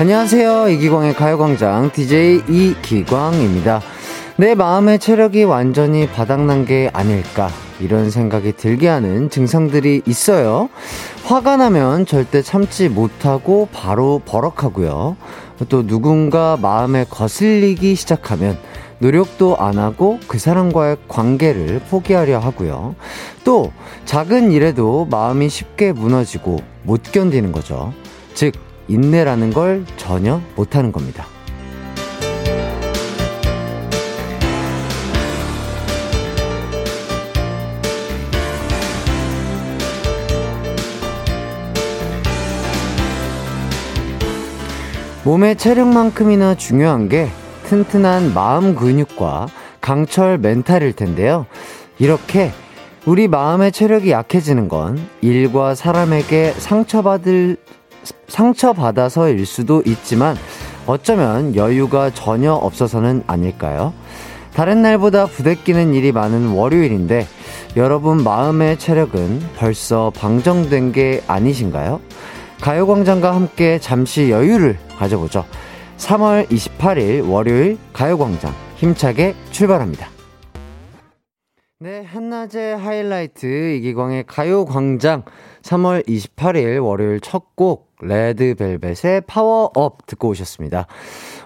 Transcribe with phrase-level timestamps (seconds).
[0.00, 0.70] 안녕하세요.
[0.70, 3.82] 이기광의 가요광장 DJ 이기광입니다.
[4.38, 7.50] 내 마음의 체력이 완전히 바닥난 게 아닐까.
[7.80, 10.70] 이런 생각이 들게 하는 증상들이 있어요.
[11.24, 15.18] 화가 나면 절대 참지 못하고 바로 버럭하고요.
[15.68, 18.58] 또 누군가 마음에 거슬리기 시작하면
[19.00, 22.94] 노력도 안 하고 그 사람과의 관계를 포기하려 하고요.
[23.44, 23.70] 또
[24.06, 27.92] 작은 일에도 마음이 쉽게 무너지고 못 견디는 거죠.
[28.32, 28.54] 즉,
[28.90, 31.26] 인내라는 걸 전혀 못하는 겁니다.
[45.22, 47.28] 몸의 체력만큼이나 중요한 게
[47.64, 49.46] 튼튼한 마음 근육과
[49.80, 51.46] 강철 멘탈일 텐데요.
[52.00, 52.50] 이렇게
[53.06, 57.58] 우리 마음의 체력이 약해지는 건 일과 사람에게 상처받을,
[58.30, 60.36] 상처받아서일 수도 있지만
[60.86, 63.92] 어쩌면 여유가 전혀 없어서는 아닐까요?
[64.54, 67.26] 다른 날보다 부대끼는 일이 많은 월요일인데
[67.76, 72.00] 여러분 마음의 체력은 벌써 방정된 게 아니신가요?
[72.60, 75.44] 가요광장과 함께 잠시 여유를 가져보죠.
[75.98, 80.19] 3월 28일 월요일 가요광장 힘차게 출발합니다.
[81.82, 85.24] 네, 한낮의 하이라이트 이기광의 가요광장
[85.62, 90.86] 3월 28일 월요일 첫 곡 레드벨벳의 파워업 듣고 오셨습니다.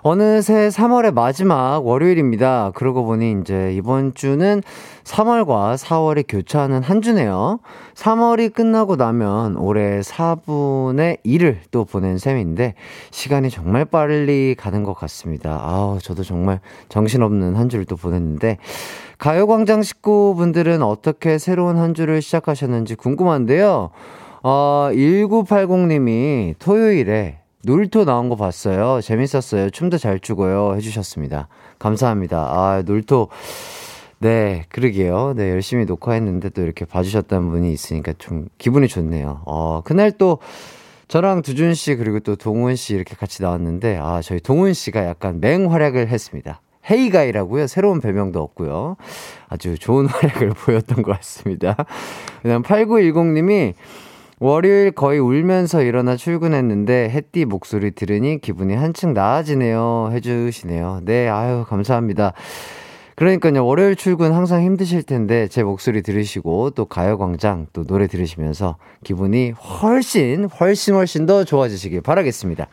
[0.06, 2.72] 어느새 3월의 마지막 월요일입니다.
[2.74, 4.62] 그러고 보니 이제 이번 주는
[5.02, 7.58] 3월과 4월이 교차하는 한 주네요.
[7.94, 12.74] 3월이 끝나고 나면 올해 4분의 1을 또 보낸 셈인데
[13.12, 15.58] 시간이 정말 빨리 가는 것 같습니다.
[15.62, 18.58] 아우, 저도 정말 정신없는 한 주를 또 보냈는데
[19.16, 23.89] 가요광장 식구분들은 어떻게 새로운 한 주를 시작하셨는지 궁금한데요.
[24.42, 29.01] 어, 1980님이 토요일에 놀토 나온 거 봤어요.
[29.01, 29.70] 재밌었어요.
[29.70, 30.75] 춤도 잘 추고요.
[30.77, 31.48] 해주셨습니다.
[31.79, 32.39] 감사합니다.
[32.39, 33.29] 아, 놀토.
[34.19, 35.35] 네, 그러게요.
[35.36, 39.42] 네, 열심히 녹화했는데 또 이렇게 봐주셨다는 분이 있으니까 좀 기분이 좋네요.
[39.47, 40.39] 어, 그날 또
[41.08, 45.41] 저랑 두준 씨 그리고 또 동훈 씨 이렇게 같이 나왔는데, 아, 저희 동훈 씨가 약간
[45.41, 46.61] 맹활약을 했습니다.
[46.91, 47.67] 헤이가이라고요.
[47.67, 48.96] 새로운 별명도 없고요.
[49.48, 51.77] 아주 좋은 활약을 보였던 것 같습니다.
[52.42, 53.75] 그 다음 8910님이
[54.40, 60.11] 월요일 거의 울면서 일어나 출근했는데 햇띠 목소리 들으니 기분이 한층 나아지네요.
[60.12, 61.00] 해주시네요.
[61.05, 62.33] 네, 아유, 감사합니다.
[63.17, 69.52] 그러니까요, 월요일 출근 항상 힘드실 텐데 제 목소리 들으시고 또 가요광장 또 노래 들으시면서 기분이
[69.52, 72.66] 훨씬, 훨씬, 훨씬 더 좋아지시길 바라겠습니다.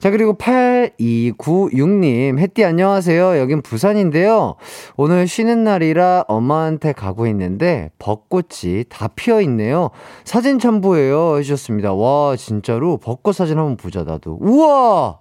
[0.00, 3.38] 자, 그리고 8296님, 햇띠 안녕하세요.
[3.38, 4.54] 여긴 부산인데요.
[4.96, 9.90] 오늘 쉬는 날이라 엄마한테 가고 있는데 벚꽃이 다 피어 있네요.
[10.24, 11.36] 사진 첨부해요.
[11.36, 11.92] 해주셨습니다.
[11.92, 14.38] 와, 진짜로 벚꽃 사진 한번 보자, 나도.
[14.40, 15.18] 우와!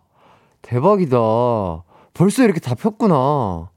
[0.61, 1.17] 대박이다.
[2.13, 3.69] 벌써 이렇게 다 폈구나.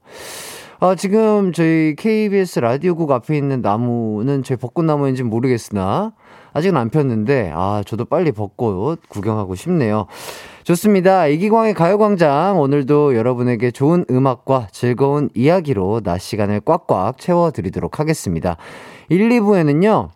[0.79, 6.13] 아, 지금 저희 KBS 라디오국 앞에 있는 나무는 저희 벚꽃나무인지 모르겠으나
[6.53, 10.07] 아직은 안 폈는데, 아, 저도 빨리 벚꽃 구경하고 싶네요.
[10.63, 11.27] 좋습니다.
[11.27, 12.59] 이기광의 가요광장.
[12.59, 18.55] 오늘도 여러분에게 좋은 음악과 즐거운 이야기로 낮 시간을 꽉꽉 채워드리도록 하겠습니다.
[19.09, 20.09] 1, 2부에는요.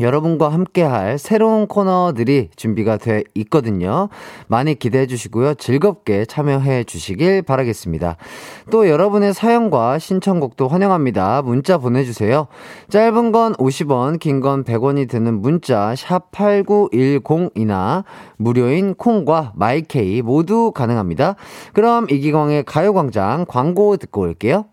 [0.00, 4.08] 여러분과 함께할 새로운 코너들이 준비가 돼 있거든요.
[4.48, 5.52] 많이 기대해 주시고요.
[5.54, 8.16] 즐겁게 참여해 주시길 바라겠습니다.
[8.70, 11.42] 또 여러분의 사연과 신청곡도 환영합니다.
[11.42, 12.46] 문자 보내주세요.
[12.88, 18.02] 짧은 건 50원, 긴 건 100원이 드는 문자 샵8910이나
[18.38, 21.36] 무료인 콩과 마이케이 모두 가능합니다.
[21.74, 24.64] 그럼 이기광의 가요광장 광고 듣고 올게요.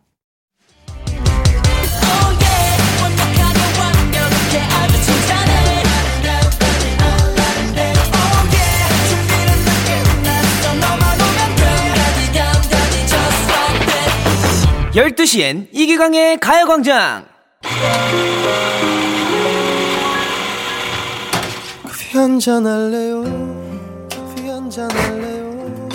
[15.00, 17.24] 12시엔 이기광의 가요광장!
[21.88, 23.24] 커피 한잔 할래요?
[24.12, 25.90] 커피 한잔 할래요?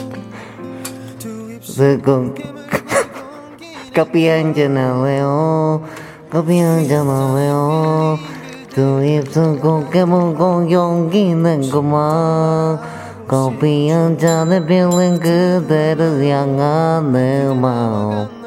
[1.61, 2.35] 지금
[3.95, 5.87] 커피 한잔 할래요?
[6.31, 8.19] 커피 한잔 할래요?
[8.71, 12.81] 두 입술 곱게 물고 용기 낸구만
[13.29, 18.44] 커피 한 잔에 빌린 그대를 향한 내 마음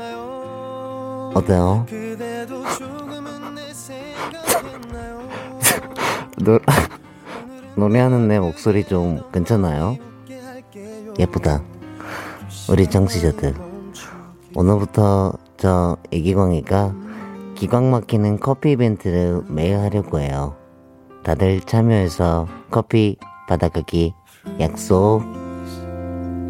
[1.37, 1.85] 어때요?
[6.37, 6.59] 노,
[7.75, 9.97] 노래하는 내 목소리 좀 괜찮아요?
[11.19, 11.61] 예쁘다.
[12.69, 13.53] 우리 정치자들.
[14.55, 16.95] 오늘부터 저 이기광이가
[17.53, 20.55] 기광 막히는 커피 이벤트를 매일 하려고 해요.
[21.23, 23.17] 다들 참여해서 커피
[23.47, 24.13] 받아가기
[24.59, 25.21] 약속.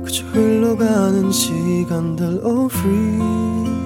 [0.05, 3.76] 그저 흘러가는 시간들 oh freeze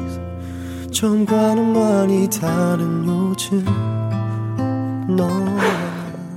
[0.92, 3.64] 처음과는 많이 다른 요즘
[5.08, 5.62] 너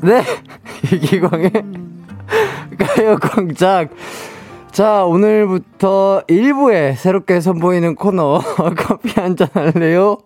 [0.04, 0.22] 네
[0.92, 1.50] 이기광의
[2.78, 3.88] 가요광장
[4.70, 8.40] 자, 오늘부터 1부에 새롭게 선보이는 코너,
[8.76, 10.18] 커피 한잔 할래요?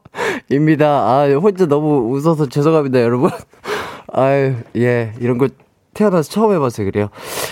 [0.50, 0.86] 입니다.
[0.88, 3.30] 아, 혼자 너무 웃어서 죄송합니다, 여러분.
[4.10, 5.48] 아유, 예, 이런 거
[5.92, 7.10] 태어나서 처음 해봐서 그래요.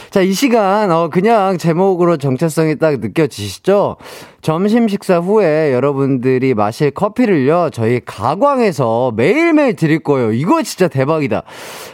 [0.09, 3.97] 자, 이 시간, 어, 그냥 제목으로 정체성이 딱 느껴지시죠?
[4.43, 10.33] 점심 식사 후에 여러분들이 마실 커피를요, 저희 가광에서 매일매일 드릴 거예요.
[10.33, 11.43] 이거 진짜 대박이다.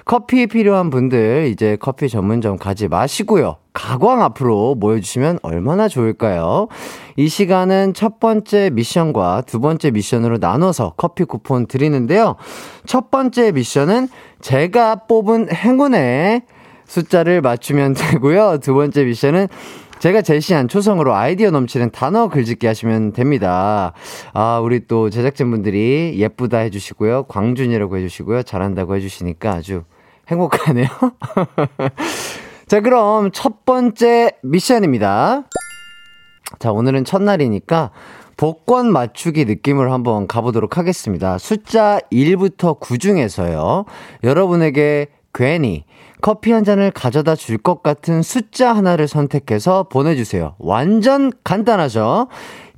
[0.05, 3.57] 커피 필요한 분들, 이제 커피 전문점 가지 마시고요.
[3.73, 6.69] 가광 앞으로 모여주시면 얼마나 좋을까요?
[7.17, 12.37] 이 시간은 첫 번째 미션과 두 번째 미션으로 나눠서 커피 쿠폰 드리는데요.
[12.85, 14.09] 첫 번째 미션은
[14.43, 16.43] 제가 뽑은 행운의
[16.85, 18.59] 숫자를 맞추면 되고요.
[18.61, 19.49] 두 번째 미션은
[20.03, 23.93] 제가 제시한 초성으로 아이디어 넘치는 단어 글짓기 하시면 됩니다.
[24.33, 27.27] 아, 우리 또 제작진분들이 예쁘다 해주시고요.
[27.29, 28.43] 광준이라고 해주시고요.
[28.43, 29.85] 잘한다고 해주시니까 아주
[30.27, 30.89] 행복하네요.
[32.67, 35.45] 자, 그럼 첫 번째 미션입니다.
[36.59, 37.93] 자, 오늘은 첫날이니까
[38.37, 41.39] 복권 맞추기 느낌으로 한번 가보도록 하겠습니다.
[41.39, 43.85] 숫자 1부터 9 중에서요.
[44.25, 45.85] 여러분에게 괜히
[46.21, 50.55] 커피 한 잔을 가져다 줄 것 같은 숫자 하나를 선택해서 보내주세요.
[50.59, 52.29] 완전 간단하죠?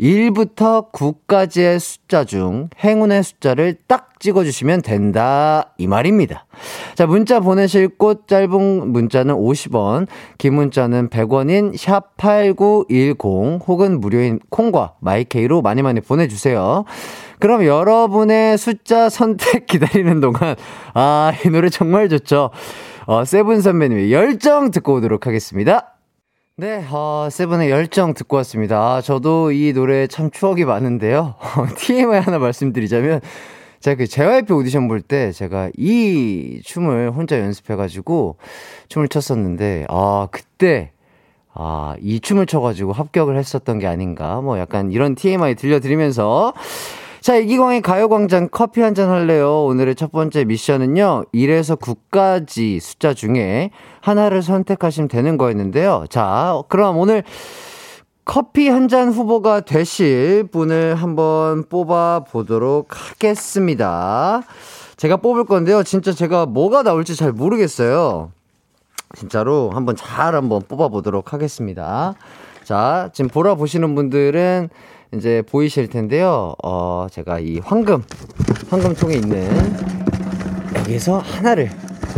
[0.00, 5.74] 1부터 9까지의 숫자 중 행운의 숫자를 딱 찍어주시면 된다.
[5.78, 6.46] 이 말입니다.
[6.94, 10.06] 자, 문자 보내실 곳 짧은 문자는 50원,
[10.38, 16.84] 긴 문자는 100원인 샵8910 혹은 무료인 콩과 마이케이로 많이 많이 보내주세요.
[17.44, 20.56] 그럼 여러분의 숫자 선택 기다리는 동안,
[20.94, 22.48] 아, 이 노래 정말 좋죠.
[23.04, 25.92] 어, 세븐 선배님의 열정 듣고 오도록 하겠습니다.
[26.56, 28.94] 네, 어, 세븐의 열정 듣고 왔습니다.
[28.94, 31.34] 아, 저도 이 노래 참 추억이 많은데요.
[31.76, 33.20] TMI 하나 말씀드리자면,
[33.80, 38.38] 제가 그 JYP 오디션 볼 때 제가 이 춤을 혼자 연습해가지고
[38.88, 40.92] 춤을 췄었는데, 아, 그때,
[41.52, 44.40] 아, 이 춤을 춰가지고 합격을 했었던 게 아닌가.
[44.40, 46.54] 뭐 약간 이런 TMI 들려드리면서,
[47.24, 49.64] 자, 이기광의 가요광장 커피 한 잔 할래요?
[49.64, 53.70] 오늘의 첫 번째 미션은요, 1에서 9까지 숫자 중에
[54.02, 56.04] 하나를 선택하시면 되는 거였는데요.
[56.10, 57.22] 자, 그럼 오늘
[58.26, 64.42] 커피 한 잔 후보가 되실 분을 한번 뽑아 보도록 하겠습니다.
[64.98, 65.82] 제가 뽑을 건데요.
[65.82, 68.32] 진짜 제가 뭐가 나올지 잘 모르겠어요.
[69.16, 72.16] 진짜로 한번 잘 한번 뽑아 보도록 하겠습니다.
[72.64, 74.68] 자, 지금 보라 보시는 분들은
[75.16, 76.54] 이제 보이실 텐데요.
[76.62, 78.02] 어, 제가 이 황금,
[78.70, 79.48] 황금통에 있는
[80.76, 81.70] 여기서 하나를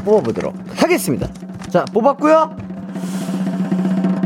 [0.05, 1.29] 뽑아보도록 하겠습니다.
[1.71, 2.57] 자, 뽑았고요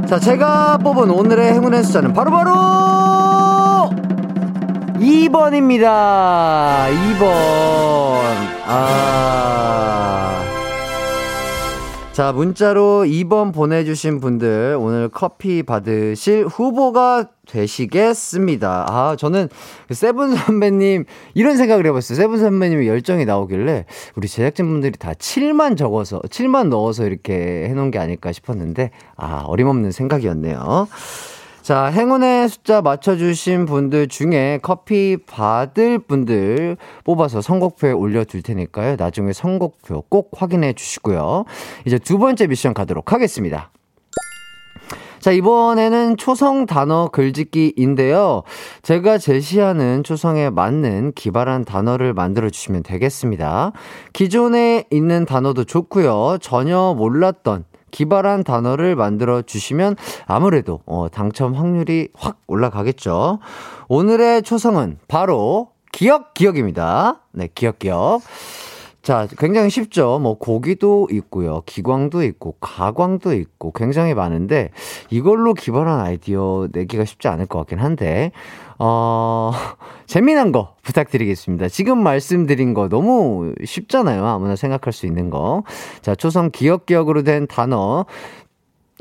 [0.09, 3.91] 자, 제가 뽑은 오늘의 행운의 숫자는 바로바로 바로
[4.99, 6.91] 2번입니다.
[6.91, 7.31] 2번.
[8.67, 10.40] 아.
[12.21, 18.87] 자, 문자로 2번 보내주신 분들 오늘 커피 받으실 후보가 되시겠습니다.
[18.91, 19.49] 아, 저는
[19.89, 22.17] 그 세븐 선배님 이런 생각을 해봤어요.
[22.17, 23.87] 세븐 선배님의 열정이 나오길래
[24.17, 30.89] 우리 제작진분들이 다 7만 적어서 7만 넣어서 이렇게 해놓은 게 아닐까 싶었는데 아, 어림없는 생각이었네요.
[31.63, 38.97] 자, 행운의 숫자 맞춰주신 분들 중에 커피 받을 분들 뽑아서 선곡표에 올려둘 테니까요.
[38.99, 41.45] 나중에 선곡표 꼭 확인해 주시고요.
[41.85, 43.71] 이제 두 번째 미션 가도록 하겠습니다.
[45.21, 48.43] 자, 이번에는 초성 단어 글짓기인데요.
[48.81, 53.73] 제가 제시하는 초성에 맞는 기발한 단어를 만들어 주시면 되겠습니다.
[54.15, 56.39] 기존에 있는 단어도 좋고요.
[56.41, 63.39] 전혀 몰랐던 기발한 단어를 만들어 주시면 아무래도 어, 당첨 확률이 확 올라가겠죠.
[63.89, 67.23] 오늘의 초성은 바로 기억 기억입니다.
[67.33, 68.21] 네, 기억 기억.
[69.03, 70.19] 자, 굉장히 쉽죠.
[70.19, 71.63] 뭐, 고기도 있고요.
[71.65, 74.71] 기광도 있고, 가광도 있고, 굉장히 많은데,
[75.09, 78.31] 이걸로 기발한 아이디어 내기가 쉽지 않을 것 같긴 한데,
[78.83, 79.53] 어,
[80.07, 81.69] 재미난 거 부탁드리겠습니다.
[81.69, 84.27] 지금 말씀드린 거 너무 쉽잖아요.
[84.27, 85.63] 아무나 생각할 수 있는 거.
[86.01, 88.07] 자, 초성 기억 기억으로 된 단어.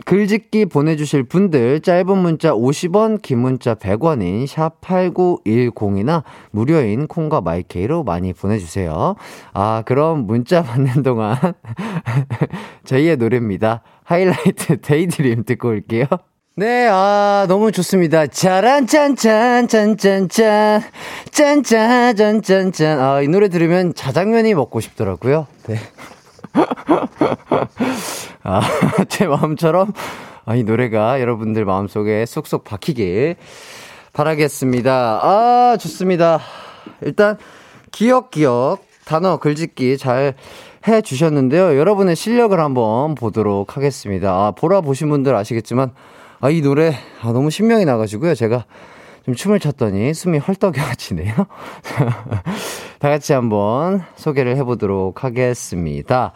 [0.06, 8.34] 글짓기 보내주실 분들 짧은 문자 50원, 긴 문자 100원인 샵 8910이나 무료인 콩과 마이케이로 많이
[8.34, 9.16] 보내주세요.
[9.54, 11.38] 아, 그럼 문자 받는 동안
[12.84, 13.82] 저희의 노래입니다.
[14.04, 16.06] 하이라이트 Daydream 듣고 올게요.
[16.60, 18.28] 네, 아, 너무 좋습니다.
[18.28, 20.28] 짜란짠짠짠짠짠,
[21.32, 23.00] 짠짠짠짠짠.
[23.00, 25.48] 아, 이 노래 들으면 자장면이 먹고 싶더라고요.
[25.68, 25.78] 네.
[28.44, 28.60] 아,
[29.08, 29.94] 제 마음처럼,
[30.44, 33.38] 아, 이 노래가 여러분들 마음속에 쏙쏙 박히길
[34.12, 35.22] 바라겠습니다.
[35.24, 36.42] 아, 좋습니다.
[37.04, 37.38] 일단,
[37.94, 40.34] 기억기억, 단어 글짓기 잘
[40.86, 41.80] 해주셨는데요.
[41.80, 44.34] 여러분의 실력을 한번 보도록 하겠습니다.
[44.34, 45.94] 아, 보라 보신 분들 아시겠지만,
[46.42, 48.34] 아, 이 노래, 아, 너무 신명이 나가지고요.
[48.34, 48.66] 제가
[49.26, 51.36] 좀 춤을 췄더니 숨이 헐떡여지네요.
[53.00, 56.32] 다 같이 한번 소개를 해보도록 하겠습니다.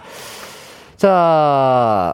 [0.98, 2.13] 자,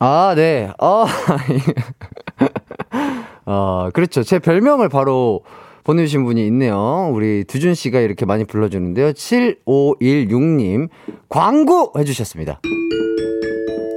[0.00, 0.70] 아, 네.
[0.78, 1.06] 어,
[3.46, 4.22] 어, 그렇죠.
[4.24, 5.42] 제 별명을 바로
[5.84, 7.10] 보내주신 분이 있네요.
[7.12, 9.12] 우리 두준 씨가 이렇게 많이 불러주는데요.
[9.12, 10.88] 7516님,
[11.28, 12.60] 광고 해주셨습니다.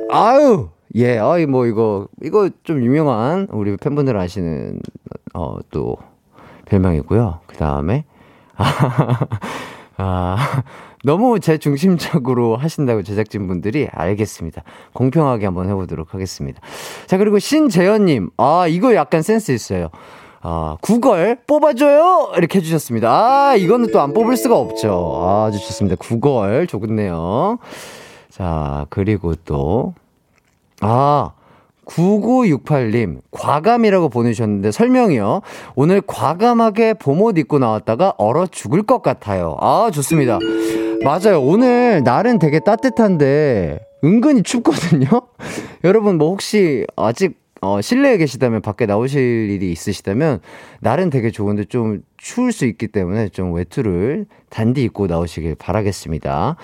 [0.09, 4.79] 아유, 예, 어이, 뭐, 이거, 이거 좀 유명한 우리 팬분들 아시는,
[5.33, 5.97] 어, 또,
[6.65, 7.39] 별명이고요.
[7.47, 8.03] 그 다음에,
[9.97, 10.63] 아,
[11.03, 14.63] 너무 제 중심적으로 하신다고 제작진 분들이 알겠습니다.
[14.93, 16.59] 공평하게 한번 해보도록 하겠습니다.
[17.07, 19.89] 자, 그리고 신재현님, 아, 이거 약간 센스 있어요.
[20.41, 22.31] 아, 구걸 뽑아줘요!
[22.35, 23.09] 이렇게 해주셨습니다.
[23.09, 25.19] 아, 이거는 또 안 뽑을 수가 없죠.
[25.23, 25.95] 아, 아주 좋습니다.
[25.97, 27.59] 구걸 좋겠네요.
[28.29, 29.93] 자, 그리고 또,
[30.81, 31.31] 아,
[31.85, 35.41] 9968님, 과감이라고 보내주셨는데 설명이요.
[35.75, 39.57] 오늘 과감하게 봄옷 입고 나왔다가 얼어 죽을 것 같아요.
[39.59, 40.39] 아, 좋습니다.
[41.03, 41.41] 맞아요.
[41.41, 45.07] 오늘 날은 되게 따뜻한데 은근히 춥거든요.
[45.83, 50.39] 여러분 뭐 혹시 아직 어, 실내에 계시다면 밖에 나오실 일이 있으시다면
[50.79, 56.55] 날은 되게 좋은데 좀 추울 수 있기 때문에 좀 외투를 단디 입고 나오시길 바라겠습니다.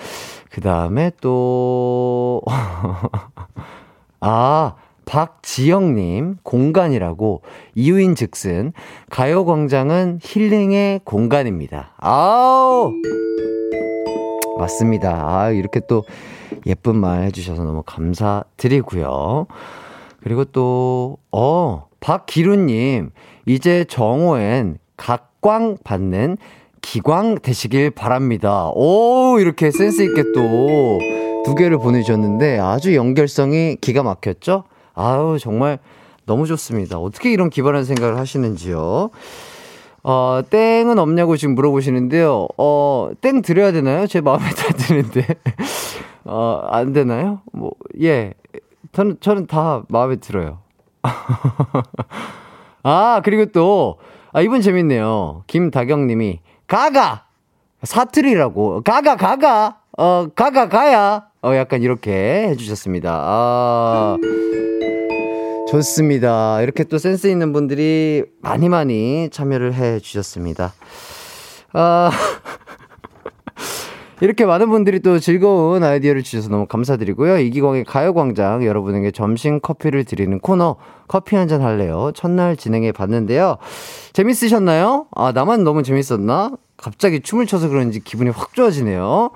[0.50, 2.42] 그 다음에 또,
[4.20, 7.42] 아, 박지영님, 공간이라고
[7.76, 8.74] 이유인 즉슨,
[9.10, 11.94] 가요광장은 힐링의 공간입니다.
[11.98, 12.92] 아우!
[14.58, 15.24] 맞습니다.
[15.28, 16.04] 아, 이렇게 또
[16.66, 19.48] 예쁜 말 해주셔서 너무 감사드리고요.
[20.22, 23.12] 그리고 또, 어, 박기루님,
[23.46, 26.38] 이제 정오엔 각광 받는
[26.82, 28.72] 기광 되시길 바랍니다.
[28.74, 31.00] 오, 이렇게 센스있게 또
[31.48, 34.66] 두 개를 보내주셨는데 아주 연결성이 기가 막혔죠?
[34.94, 35.80] 아우, 정말
[36.26, 37.00] 너무 좋습니다.
[37.00, 39.10] 어떻게 이런 기발한 생각을 하시는지요?
[40.04, 42.50] 어, 땡은 없냐고 지금 물어보시는데요.
[42.58, 44.08] 어, 땡 드려야 되나요?
[44.08, 45.26] 제 마음에 다 드는데.
[46.26, 47.40] 어, 안 되나요?
[47.54, 48.34] 뭐, 예.
[48.92, 50.60] 저는, 저는 다 마음에 들어요.
[52.84, 54.00] 아, 그리고 또,
[54.34, 55.44] 아, 이분 재밌네요.
[55.48, 57.24] 김다경 님이, 가가!
[57.84, 58.82] 사투리라고.
[58.84, 59.78] 가가, 가가!
[59.98, 61.27] 어, 가가, 가야!
[61.44, 63.12] 어, 약간 이렇게 해주셨습니다.
[63.14, 64.18] 아.
[65.70, 66.62] 좋습니다.
[66.62, 70.74] 이렇게 또 센스 있는 분들이 많이 많이 참여를 해 주셨습니다.
[71.74, 72.10] 아.
[74.20, 77.38] 이렇게 많은 분들이 또 즐거운 아이디어를 주셔서 너무 감사드리고요.
[77.38, 80.78] 이기광의 가요광장 여러분에게 점심 커피를 드리는 코너
[81.08, 82.12] 커피 한 잔 할래요?
[82.16, 83.58] 첫날 진행해 봤는데요.
[84.14, 85.06] 재밌으셨나요?
[85.16, 86.54] 아, 나만 너무 재밌었나?
[86.78, 89.30] 갑자기 춤을 춰서 그런지 기분이 확 좋아지네요.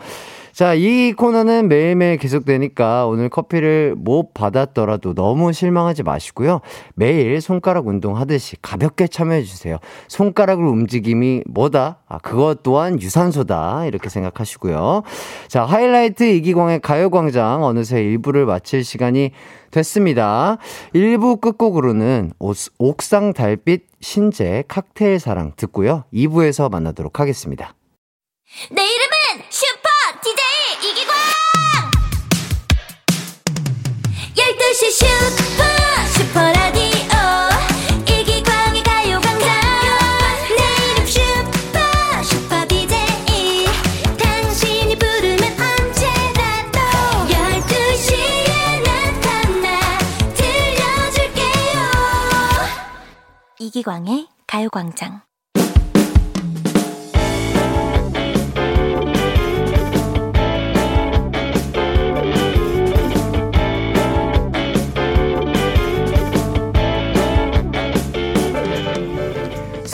[0.61, 6.61] 자, 이 코너는 매일매일 계속되니까 오늘 커피를 못 받았더라도 너무 실망하지 마시고요.
[6.93, 9.79] 매일 손가락 운동 하듯이 가볍게 참여해 주세요.
[10.07, 12.03] 손가락을 움직임이 뭐다?
[12.07, 13.87] 아, 그것 또한 유산소다.
[13.87, 15.01] 이렇게 생각하시고요.
[15.47, 19.31] 자, 하이라이트 이기광의 가요광장 어느새 1부를 마칠 시간이
[19.71, 20.59] 됐습니다.
[20.93, 22.33] 1부 끝곡으로는
[22.77, 26.03] 옥상 달빛 신재 칵테일 사랑 듣고요.
[26.13, 27.73] 2부에서 만나도록 하겠습니다.
[28.69, 29.00] 내이
[34.81, 35.61] 12시 슈퍼
[36.17, 37.13] 슈퍼라디오.
[38.07, 39.47] 이기광의 가요광장.
[40.57, 41.77] 내 이름 슈퍼
[42.23, 42.95] 슈퍼 DJ
[44.17, 46.79] 당신이 부르면 언제라도
[47.29, 49.99] 12시에 나타나
[50.33, 51.77] 들려줄게요.
[53.59, 55.21] 이기광의 가요광장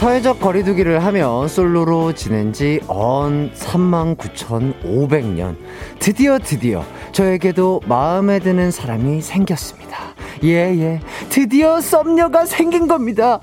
[0.01, 5.55] 사회적 거리두기를 하며 솔로로 지낸 지 언 39,500년.
[5.97, 9.97] 드디어 드디어 저에게도 마음에 드는 사람이 생겼습니다.
[10.43, 10.99] 예, 예.
[11.29, 13.39] 드디어 썸녀가 생긴 겁니다.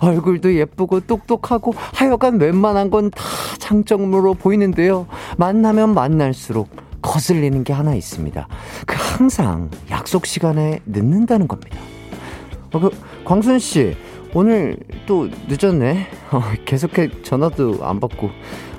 [0.00, 3.22] 얼굴도 예쁘고 똑똑하고 하여간 웬만한 건 다
[3.58, 5.06] 장점으로 보이는데요.
[5.36, 6.70] 만나면 만날수록
[7.02, 8.48] 거슬리는 게 하나 있습니다.
[8.86, 11.76] 그 항상 약속 시간에 늦는다는 겁니다.
[12.72, 12.88] 어, 그,
[13.26, 13.94] 광순 씨,
[14.34, 16.06] 오늘 또 늦었네.
[16.32, 18.30] 어, 계속해 전화도 안 받고.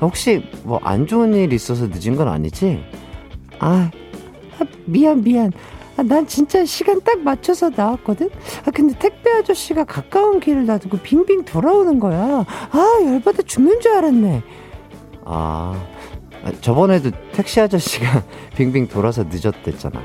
[0.01, 2.83] 혹시 뭐 안 좋은 일 있어서 늦은 건 아니지?
[3.59, 3.89] 아,
[4.59, 5.51] 아, 미안, 미안.
[5.97, 8.29] 아, 난 진짜 시간 딱 맞춰서 나왔거든?
[8.65, 12.45] 아, 근데 택배 아저씨가 가까운 길을 놔두고 빙빙 돌아오는 거야.
[12.71, 14.41] 아, 열받아 죽는 줄 알았네.
[15.25, 15.85] 아,
[16.43, 18.23] 아 저번에도 택시 아저씨가
[18.55, 20.01] 빙빙 돌아서 늦었댔잖아.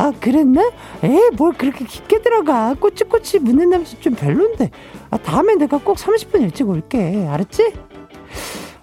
[0.00, 0.62] 아, 아, 그랬나?
[1.04, 2.72] 에, 뭘 그렇게 깊게 들어가.
[2.74, 4.70] 꼬치꼬치 묻는 냄새 좀 별론데.
[5.10, 7.26] 아, 다음에 내가 꼭 30분 일찍 올게.
[7.28, 7.74] 알았지?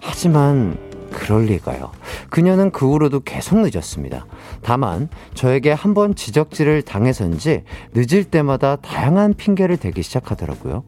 [0.00, 0.78] 하지만,
[1.10, 1.90] 그럴 리가요.
[2.30, 4.26] 그녀는 그 후로도 계속 늦었습니다.
[4.62, 10.84] 다만 저에게 한 번 지적질을 당해서인지 늦을 때마다 다양한 핑계를 대기 시작하더라고요.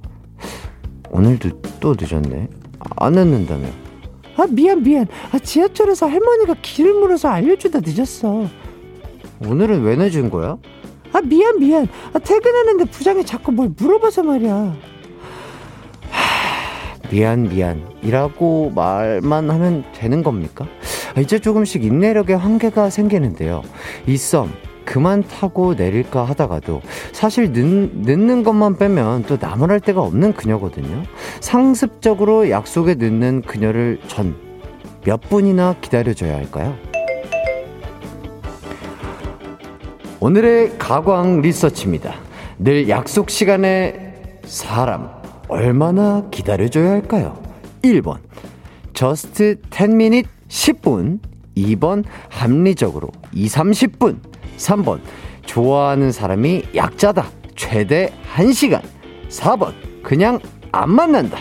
[1.10, 2.48] 오늘도 또 늦었네.
[2.96, 3.66] 안 늦는다며.
[4.36, 5.06] 아 미안 미안.
[5.32, 8.46] 아 지하철에서 할머니가 길을 물어서 알려주다 늦었어.
[9.44, 10.56] 오늘은 왜 늦은 거야?
[11.12, 11.88] 아 미안 미안.
[12.12, 14.74] 아 퇴근하는데 부장이 자꾸 뭘 물어봐서 말이야.
[17.10, 20.66] 미안 미안 이라고 말만 하면 되는 겁니까?
[21.18, 23.62] 이제 조금씩 인내력의 한계가 생기는데요.
[24.06, 24.48] 이 썸
[24.84, 26.80] 그만 타고 내릴까 하다가도
[27.12, 31.02] 사실 늦, 늦는 것만 빼면 또 나무랄 데가 없는 그녀거든요.
[31.40, 34.34] 상습적으로 약속에 늦는 그녀를 전
[35.02, 36.76] 몇 분이나 기다려줘야 할까요?
[40.22, 42.14] 오늘의 가광 리서치입니다.
[42.58, 45.08] 늘 약속 시간에 사람
[45.48, 47.42] 얼마나 기다려줘야 할까요?
[47.82, 48.18] 1번.
[48.92, 51.20] just 10 minute 10분.
[51.56, 54.18] 2번 합리적으로 2, 30분.
[54.58, 55.00] 3번
[55.46, 57.24] 좋아하는 사람이 약자다.
[57.56, 58.82] 최대 1시간.
[59.30, 59.72] 4번
[60.02, 60.38] 그냥
[60.70, 61.38] 안 만난다.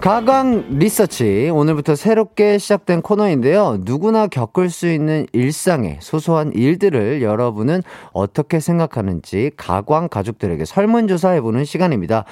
[0.00, 3.78] 가강 리서치 오늘부터 새롭게 시작된 코너인데요.
[3.80, 7.82] 누구나 겪을 수 있는 일상의 소소한 일들을 여러분은
[8.12, 12.24] 어떻게 생각하는지 가광 가족들에게 설문조사해 보는 시간입니다.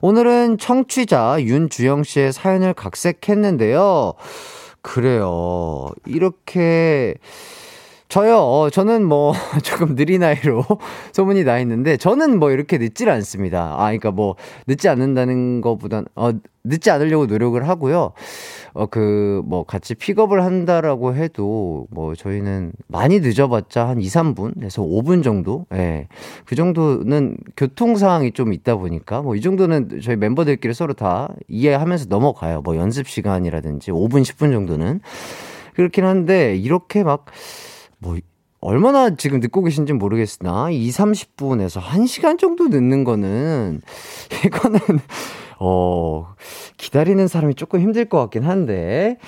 [0.00, 4.14] 오늘은 청취자 윤주영 씨의 사연을 각색했는데요.
[4.82, 5.90] 그래요.
[6.06, 7.14] 이렇게
[8.12, 9.32] 저요, 저는 뭐,
[9.64, 10.66] 조금 느린 나이로
[11.14, 13.74] 소문이 나 있는데, 저는 뭐 이렇게 늦질 않습니다.
[13.78, 16.30] 아, 그니까 뭐, 늦지 않는다는 것보단, 어,
[16.62, 18.12] 늦지 않으려고 노력을 하고요.
[18.74, 25.22] 어, 그, 뭐, 같이 픽업을 한다라고 해도, 뭐, 저희는 많이 늦어봤자 한 2, 3분에서 5분
[25.22, 25.64] 정도?
[25.72, 25.76] 예.
[25.78, 26.08] 네.
[26.44, 32.08] 그 정도는 교통 상황이 좀 있다 보니까, 뭐, 이 정도는 저희 멤버들끼리 서로 다 이해하면서
[32.10, 32.60] 넘어가요.
[32.60, 35.00] 뭐, 연습 시간이라든지 5분, 10분 정도는.
[35.72, 37.24] 그렇긴 한데, 이렇게 막,
[38.02, 38.18] 뭐
[38.60, 43.80] 얼마나 지금 듣고 계신지 모르겠으나 2, 30분에서 1시간 정도 늦는 거는
[44.44, 44.78] 이거는
[45.58, 46.34] 어
[46.76, 49.18] 기다리는 사람이 조금 힘들 것 같긴 한데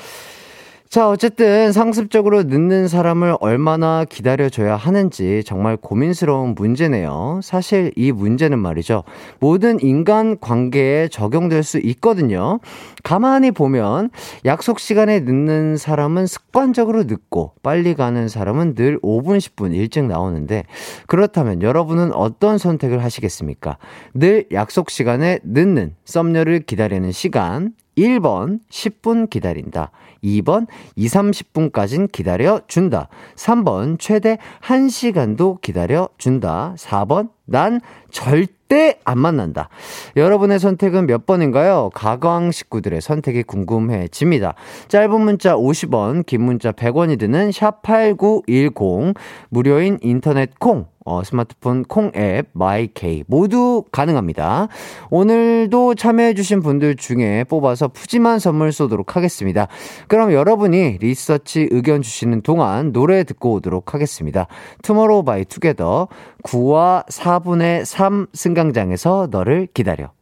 [0.95, 7.41] 자, 어쨌든 상습적으로 늦는 사람을 얼마나 기다려줘야 하는지 정말 고민스러운 문제네요.
[7.43, 9.03] 사실 이 문제는 말이죠.
[9.41, 12.61] 모든 인간 관계에 적용될 수 있거든요.
[13.03, 14.11] 가만히 보면
[14.45, 20.63] 약속 시간에 늦는 사람은 습관적으로 늦고 빨리 가는 사람은 늘 5분, 10분 일찍 나오는데
[21.09, 23.79] 그렇다면 여러분은 어떤 선택을 하시겠습니까?
[24.15, 29.91] 늘 약속 시간에 늦는 썸녀를 기다리는 시간 1번 10분 기다린다.
[30.25, 33.09] 2번 2, 30분까진 기다려 준다.
[33.37, 36.75] 3번 최대 1시간도 기다려 준다.
[36.77, 39.69] 4번 난 절대 안 만난다.
[40.17, 41.91] 여러분의 선택은 몇 번인가요?
[41.95, 44.55] 가광 식구들의 선택이 궁금해집니다.
[44.89, 49.15] 짧은 문자 50원, 긴 문자 100원이 드는 샵8910
[49.51, 54.69] 무료인 인터넷 콩 어, 스마트폰 콩 앱 마이케이 모두 가능합니다.
[55.11, 59.69] 오늘도 참여해주신 분들 중에 뽑아서 푸짐한 선물 쏘도록 하겠습니다.
[60.15, 64.47] 그럼 여러분이 리서치 의견 주시는 동안 노래 듣고 오도록 하겠습니다.
[64.81, 66.07] 투모로우 바이 투게더
[66.45, 70.13] 9와 4분의 3 승강장에서 너를 기다려.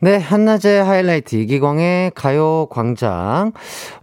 [0.00, 3.50] 네, 한낮의 하이라이트 이기광의 가요 광장.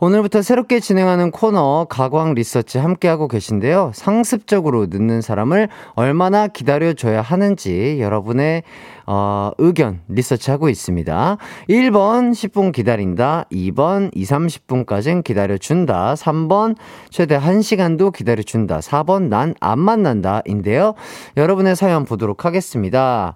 [0.01, 3.91] 오늘부터 새롭게 진행하는 코너 가광 리서치 함께하고 계신데요.
[3.93, 8.63] 상습적으로 늦는 사람을 얼마나 기다려줘야 하는지 여러분의
[9.08, 11.38] 어, 의견 리서치하고 있습니다.
[11.69, 13.45] 1번 10분 기다린다.
[13.49, 16.15] 2번 2, 30분까진 기다려준다.
[16.15, 16.75] 3번
[17.10, 18.79] 최대 1시간도 기다려준다.
[18.79, 20.41] 4번 난 안 만난다.
[20.45, 20.93] 인데요.
[21.38, 23.36] 여러분의 사연 보도록 하겠습니다.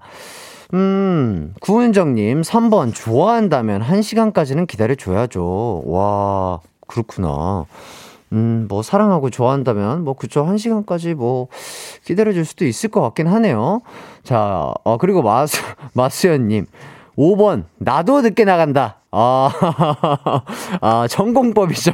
[0.74, 5.84] 음, 구은정님, 3번, 좋아한다면 1시간까지는 기다려줘야죠.
[5.86, 7.66] 와, 그렇구나.
[8.34, 10.46] 음, 뭐, 사랑하고 좋아한다면, 뭐, 그쵸.
[10.46, 11.48] 1시간까지 뭐,
[12.06, 13.82] 기다려줄 수도 있을 것 같긴 하네요.
[14.24, 15.58] 자, 어, 그리고 마수,
[15.94, 16.68] 마수연님.
[17.20, 19.02] 5번, 나도 늦게 나간다.
[19.12, 19.52] 아,
[20.80, 21.92] 아, 전공법이죠.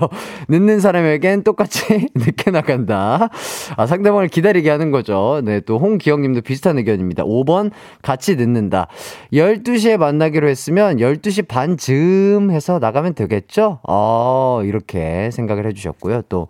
[0.49, 3.29] 늦는 사람에겐 똑같이 늦게 나간다.
[3.75, 5.41] 아, 상대방을 기다리게 하는 거죠.
[5.43, 7.23] 네, 또 홍기영 님도 비슷한 의견입니다.
[7.23, 7.71] 5번,
[8.03, 8.87] 같이 늦는다.
[9.33, 13.79] 12시에 만나기로 했으면 12시 반쯤 해서 나가면 되겠죠?
[13.87, 16.23] 어, 이렇게 생각을 해주셨고요.
[16.29, 16.47] 또,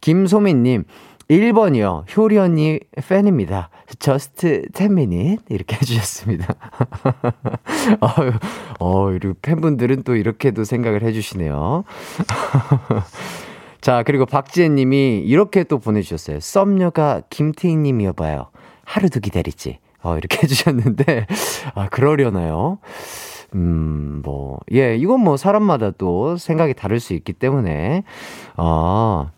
[0.00, 0.84] 김소민 님,
[1.28, 2.16] 1번이요.
[2.16, 3.70] 효리 언니 팬입니다.
[3.98, 5.44] just 10 minute.
[5.48, 6.54] 이렇게 해주셨습니다.
[8.00, 8.32] 어유,
[8.78, 11.84] 어, 그리고 팬분들은 또 이렇게도 생각을 해주시네요.
[13.80, 16.40] 자, 그리고 박지혜 님이 이렇게 또 보내주셨어요.
[16.40, 18.50] 썸녀가 김태희 님이어봐요.
[18.84, 19.78] 하루도 기다리지.
[20.02, 21.26] 어, 이렇게 해주셨는데,
[21.74, 22.78] 아, 그러려나요?
[23.54, 28.04] 음, 뭐, 예, 이건 뭐 사람마다 또 생각이 다를 수 있기 때문에,
[28.56, 29.30] 아,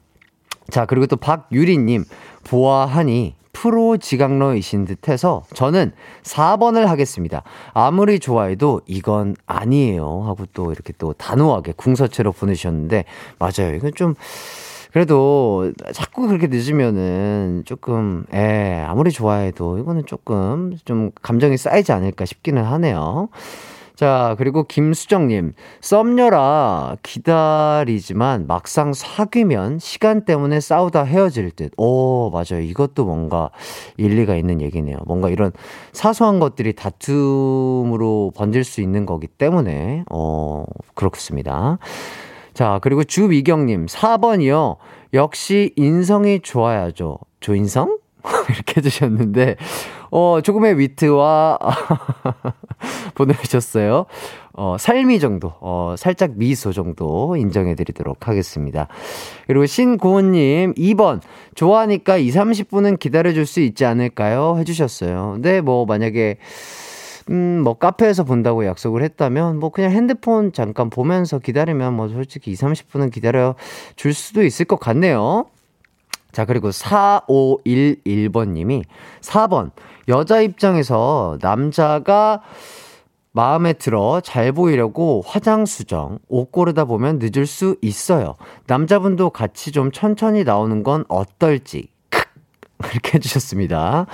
[0.70, 2.04] 자, 그리고 또 박유리님,
[2.44, 7.42] 보아하니 프로 지각러이신 듯 해서 저는 4번을 하겠습니다.
[7.72, 10.22] 아무리 좋아해도 이건 아니에요.
[10.26, 13.04] 하고 또 이렇게 또 단호하게 궁서체로 보내주셨는데,
[13.38, 13.74] 맞아요.
[13.74, 14.14] 이건 좀,
[14.92, 22.62] 그래도 자꾸 그렇게 늦으면은 조금, 예, 아무리 좋아해도 이거는 조금 좀 감정이 쌓이지 않을까 싶기는
[22.62, 23.28] 하네요.
[23.98, 31.72] 자, 그리고 김수정님, 썸녀라 기다리지만 막상 사귀면 시간 때문에 싸우다 헤어질 듯.
[31.76, 32.62] 오, 맞아요.
[32.62, 33.50] 이것도 뭔가
[33.96, 34.98] 일리가 있는 얘기네요.
[35.04, 35.50] 뭔가 이런
[35.90, 41.78] 사소한 것들이 다툼으로 번질 수 있는 거기 때문에, 어, 그렇습니다.
[42.54, 44.76] 자, 그리고 주미경님, 4번이요.
[45.12, 47.18] 역시 인성이 좋아야죠.
[47.40, 47.98] 조인성?
[48.48, 49.56] 이렇게 해주셨는데,
[50.10, 51.58] 어, 조금의 위트와
[53.14, 54.06] 보내주셨어요.
[54.60, 58.88] 어, 삶이 정도, 어, 살짝 미소 정도 인정해드리도록 하겠습니다.
[59.46, 61.20] 그리고 신고은님, 2번,
[61.54, 64.56] 좋아하니까 2, 30분은 기다려줄 수 있지 않을까요?
[64.58, 65.34] 해주셨어요.
[65.34, 66.38] 근데 뭐, 만약에,
[67.30, 72.54] 음, 뭐, 카페에서 본다고 약속을 했다면, 뭐, 그냥 핸드폰 잠깐 보면서 기다리면, 뭐, 솔직히 2,
[72.54, 73.54] 30분은 기다려
[73.94, 75.44] 줄 수도 있을 것 같네요.
[76.32, 78.82] 자, 그리고 4511번님이
[79.20, 79.70] 4번.
[80.08, 82.40] 여자 입장에서 남자가
[83.32, 88.34] 마음에 들어 잘 보이려고 화장 수정, 옷 고르다 보면 늦을 수 있어요.
[88.66, 91.88] 남자분도 같이 좀 천천히 나오는 건 어떨지.
[92.92, 94.06] 이렇게 해주셨습니다.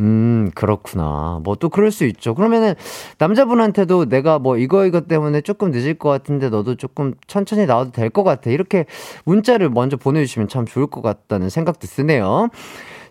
[0.00, 1.40] 음, 그렇구나.
[1.44, 2.34] 뭐 또 그럴 수 있죠.
[2.34, 2.74] 그러면은
[3.18, 8.08] 남자분한테도 내가 뭐 이거 이거 때문에 조금 늦을 것 같은데 너도 조금 천천히 나와도 될
[8.10, 8.50] 것 같아.
[8.50, 8.86] 이렇게
[9.24, 12.48] 문자를 먼저 보내주시면 참 좋을 것 같다는 생각도 드네요.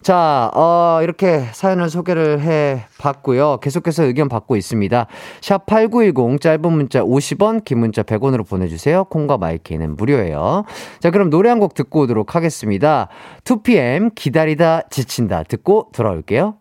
[0.05, 3.57] 자, 어, 이렇게 사연을 소개를 해 봤고요.
[3.59, 5.07] 계속해서 의견 받고 있습니다.
[5.41, 9.05] 샵 8910 짧은 문자 50원, 긴 문자 100원으로 보내주세요.
[9.05, 10.65] 콩과 마이케이는 무료예요.
[10.99, 13.07] 자, 그럼 노래 한 곡 듣고 오도록 하겠습니다.
[13.45, 16.57] 2PM 기다리다 지친다 듣고 돌아올게요.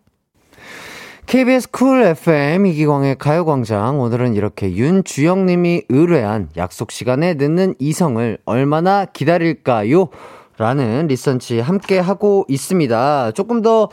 [1.27, 10.09] KBS 쿨 FM 이기광의 가요광장 오늘은 이렇게 윤주영님이 의뢰한 약속 시간에 늦는 이성을 얼마나 기다릴까요?
[10.57, 13.31] 라는 리서치 함께 하고 있습니다.
[13.31, 13.89] 조금 더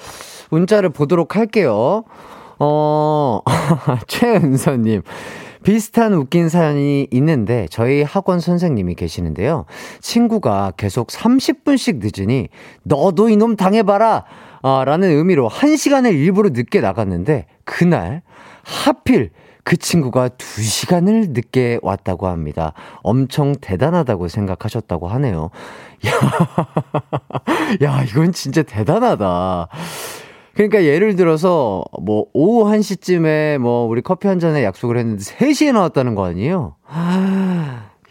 [0.51, 2.05] 문자를 보도록 할게요.
[2.59, 3.40] 어,
[4.07, 5.03] 최은서님.
[5.62, 9.64] 비슷한 웃긴 사연이 있는데 저희 학원 선생님이 계시는데요.
[10.01, 12.48] 친구가 계속 30분씩 늦으니
[12.83, 14.25] 너도 이놈 당해봐라!
[14.62, 18.22] 아, 라는 의미로 1시간을 일부러 늦게 나갔는데 그날
[18.64, 19.31] 하필
[19.64, 22.72] 그 친구가 2시간을 늦게 왔다고 합니다.
[23.03, 25.51] 엄청 대단하다고 생각하셨다고 하네요.
[26.06, 26.12] 야,
[27.82, 29.68] 야, 이건 진짜 대단하다.
[30.54, 36.14] 그러니까 예를 들어서 뭐 오후 1시쯤에 뭐 우리 커피 한 잔에 약속을 했는데 3시에 나왔다는
[36.14, 36.76] 거 아니에요?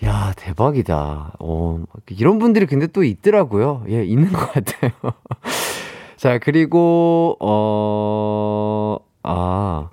[0.03, 1.33] 야, 대박이다.
[1.39, 3.83] 어, 이런 분들이 근데 또 있더라고요.
[3.89, 4.91] 예, 있는 것 같아요.
[6.17, 9.89] 자, 그리고, 어, 아,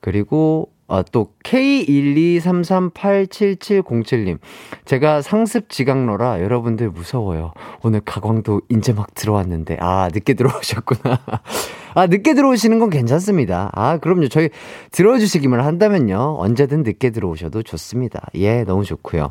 [0.00, 4.38] 그리고 아, 또 K123387707님.
[4.84, 7.52] 제가 상습 지각러라 여러분들 무서워요.
[7.82, 11.18] 오늘 가광도 이제 막 들어왔는데 아, 늦게 들어오셨구나.
[11.94, 13.70] 아, 늦게 들어오시는 건 괜찮습니다.
[13.72, 14.28] 아, 그럼요.
[14.28, 14.50] 저희
[14.90, 16.36] 들어주시기만 한다면요.
[16.38, 18.20] 언제든 늦게 들어오셔도 좋습니다.
[18.34, 19.30] 예, 너무 좋고요.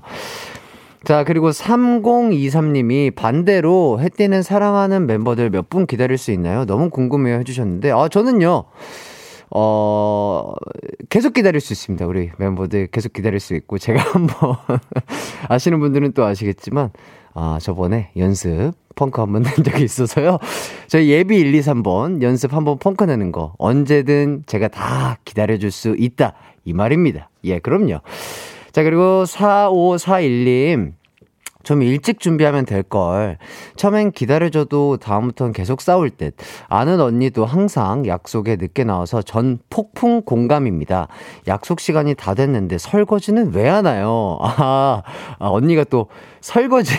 [1.04, 6.65] 자, 그리고 3023님이 반대로 해띠는 사랑하는 멤버들 몇 분 기다릴 수 있나요?
[6.65, 8.63] 너무 궁금해요 해주셨는데, 아, 저는요.
[9.51, 10.53] 어,
[11.09, 12.05] 계속 기다릴 수 있습니다.
[12.05, 14.57] 우리 멤버들 계속 기다릴 수 있고, 제가 한번,
[15.47, 16.91] 아시는 분들은 또 아시겠지만,
[17.33, 20.37] 아, 저번에 연습 펑크 한번 낸 적이 있어서요.
[20.87, 25.95] 저희 예비 1, 2, 3번 연습 한번 펑크 내는 거 언제든 제가 다 기다려줄 수
[25.97, 26.33] 있다.
[26.65, 27.29] 이 말입니다.
[27.43, 28.01] 예, 그럼요.
[28.71, 30.93] 자, 그리고 4541님.
[31.63, 33.38] 좀 일찍 준비하면 될 걸.
[33.76, 36.36] 처음엔 기다려줘도 다음부턴 계속 싸울 듯.
[36.67, 41.08] 아는 언니도 항상 약속에 늦게 나와서 전 폭풍 공감입니다.
[41.47, 44.38] 약속 시간이 다 됐는데 설거지는 왜 하나요?
[44.41, 45.04] 아,
[45.39, 46.08] 아 언니가 또
[46.41, 46.95] 설거지.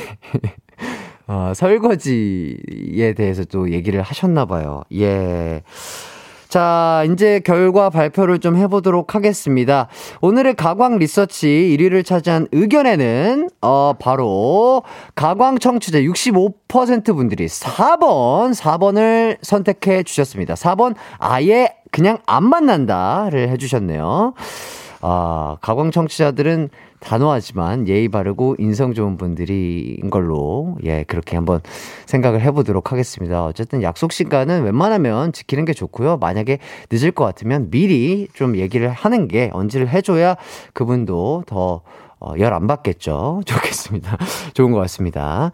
[1.27, 4.83] 어, 설거지에 대해서 또 얘기를 하셨나봐요.
[4.95, 5.63] 예.
[6.53, 9.89] 자, 이제 결과 발표를 좀 해보도록 하겠습니다.
[10.21, 14.83] 오늘의 가광 리서치 1위를 차지한 의견에는, 어, 바로,
[15.15, 20.53] 가광 청취자 65% 분들이 4번, 4번을 선택해 주셨습니다.
[20.53, 24.35] 4번, 아예 그냥 안 만난다를 해주셨네요.
[25.01, 26.69] 아, 가광 청취자들은
[27.03, 31.61] 단호하지만 예의 바르고 인성 좋은 분들인 걸로, 예, 그렇게 한번
[32.07, 33.45] 생각을 해보도록 하겠습니다.
[33.45, 36.17] 어쨌든 약속 시간은 웬만하면 지키는 게 좋고요.
[36.19, 36.59] 만약에
[36.91, 40.37] 늦을 것 같으면 미리 좀 얘기를 하는 게 언지를 해줘야
[40.73, 41.83] 그분도 더,
[42.21, 43.43] 어, 열안 받겠죠.
[43.47, 44.17] 좋겠습니다.
[44.55, 45.53] 좋은 것 같습니다.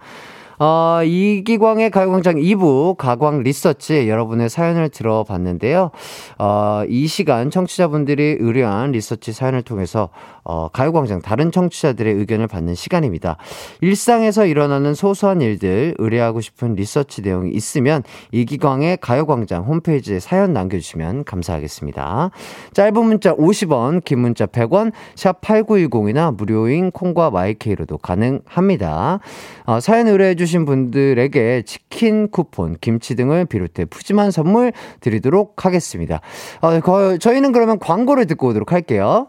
[0.59, 5.93] 어, 이기광의 가요광장 2부 가광 리서치 여러분의 사연을 들어봤는데요.
[6.39, 10.09] 어, 이 시간 청취자분들이 의뢰한 리서치 사연을 통해서
[10.43, 13.37] 어, 가요광장 다른 청취자들의 의견을 받는 시간입니다.
[13.83, 22.31] 일상에서 일어나는 소소한 일들 의뢰하고 싶은 리서치 내용이 있으면 이기광의 가요광장 홈페이지에 사연 남겨주시면 감사하겠습니다.
[22.73, 29.21] 짧은 문자 50원, 긴 문자 100원, 샵 8910이나 무료인 콩과 마이케이로도 가능합니다.
[29.67, 36.23] 어, 사연 의뢰해주신 주신 분들에게 치킨 쿠폰, 김치 등을 비롯해 푸짐한 선물 드리도록 하겠습니다.
[36.63, 39.29] 어, 거, 저희는 그러면 광고를 듣고 오도록 할게요.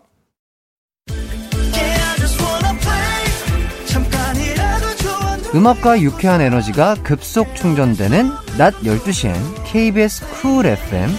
[5.53, 9.33] 음악과 유쾌한 에너지가 급속 충전되는 낮 12시엔
[9.65, 11.09] KBS 쿨 FM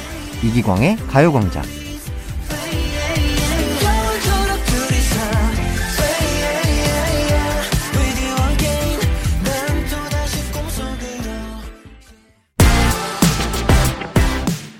[0.44, 1.79] 이기광의 가요광장.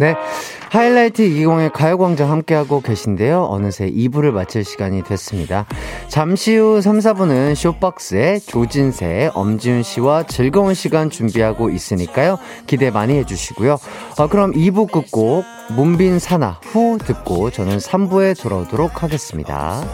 [0.00, 0.14] 네.
[0.70, 3.42] 하이라이트 이기공의 가요광장 함께하고 계신데요.
[3.42, 5.66] 어느새 2부를 마칠 시간이 됐습니다.
[6.08, 12.38] 잠시 후 3, 4부는 쇼박스의 조진세, 엄지훈 씨와 즐거운 시간 준비하고 있으니까요.
[12.66, 13.76] 기대 많이 해주시고요.
[14.16, 15.44] 어, 그럼 2부 끝곡
[15.76, 19.84] 문빈 사나 후 듣고 저는 3부에 돌아오도록 하겠습니다.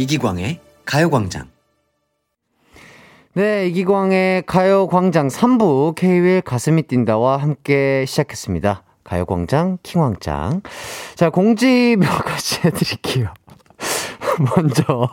[0.00, 1.48] 이기광의 가요광장.
[3.34, 8.82] 네, 이기광의 가요광장 3부 K-윌 가슴이 뛴다와 함께 시작했습니다.
[9.04, 10.62] 가요광장 킹왕짱.
[11.16, 13.34] 자, 공지 몇 가지 해드릴게요.
[14.56, 15.10] 먼저,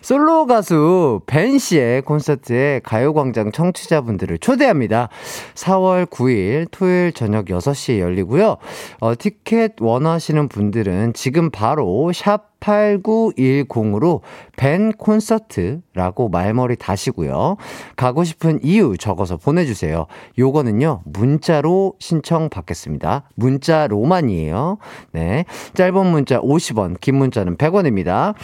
[0.00, 5.08] 솔로 가수 벤 씨의 콘서트에 가요광장 청취자분들을 초대합니다.
[5.54, 8.56] 4월 9일 토요일 저녁 6시에 열리고요.
[9.00, 14.20] 어, 티켓 원하시는 분들은 지금 바로 샵 8910으로
[14.56, 17.56] 벤 콘서트라고 말머리 다시고요.
[17.96, 20.06] 가고 싶은 이유 적어서 보내주세요.
[20.38, 23.24] 요거는요, 문자로 신청 받겠습니다.
[23.34, 24.78] 문자로만이에요.
[25.12, 25.44] 네.
[25.74, 28.34] 짧은 문자 50원, 긴 문자는 100원입니다.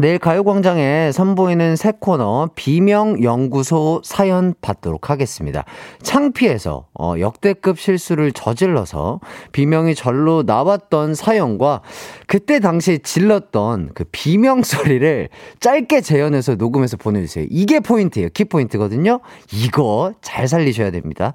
[0.00, 5.64] 내일 가요광장에 선보이는 새 코너 비명연구소 사연 받도록 하겠습니다.
[6.02, 9.18] 창피해서 어, 역대급 실수를 저질러서
[9.50, 11.82] 비명이 절로 나왔던 사연과
[12.28, 17.46] 그때 당시에 질렀던 그 비명 소리를 짧게 재현해서 녹음해서 보내주세요.
[17.50, 18.28] 이게 포인트예요.
[18.28, 19.20] 키포인트거든요.
[19.52, 21.32] 이거 잘 살리셔야 됩니다.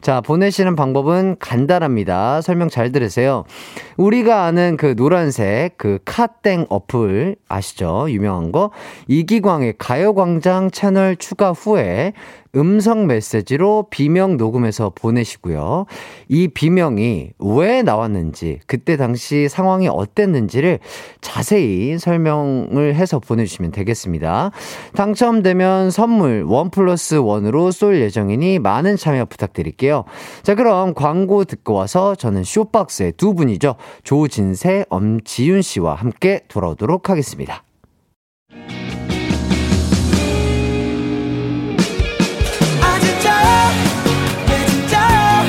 [0.00, 2.42] 자, 보내시는 방법은 간단합니다.
[2.42, 3.44] 설명 잘 들으세요.
[3.96, 8.03] 우리가 아는 그 노란색 그 카땡 어플 아시죠?
[8.10, 8.70] 유명한 거.
[9.08, 12.12] 이기광의 가요광장 채널 추가 후에
[12.56, 15.86] 음성 메시지로 비명 녹음해서 보내시고요.
[16.28, 20.78] 이 비명이 왜 나왔는지, 그때 당시 상황이 어땠는지를
[21.20, 24.52] 자세히 설명을 해서 보내주시면 되겠습니다.
[24.94, 30.04] 당첨되면 선물 원 플러스 원으로 쏠 예정이니 많은 참여 부탁드릴게요.
[30.44, 33.74] 자, 그럼 광고 듣고 와서 저는 쇼박스의 두 분이죠.
[34.04, 37.64] 조진세, 엄지윤 씨와 함께 돌아오도록 하겠습니다.
[42.82, 43.70] 아 진짜요
[44.46, 45.44] 네 진짜요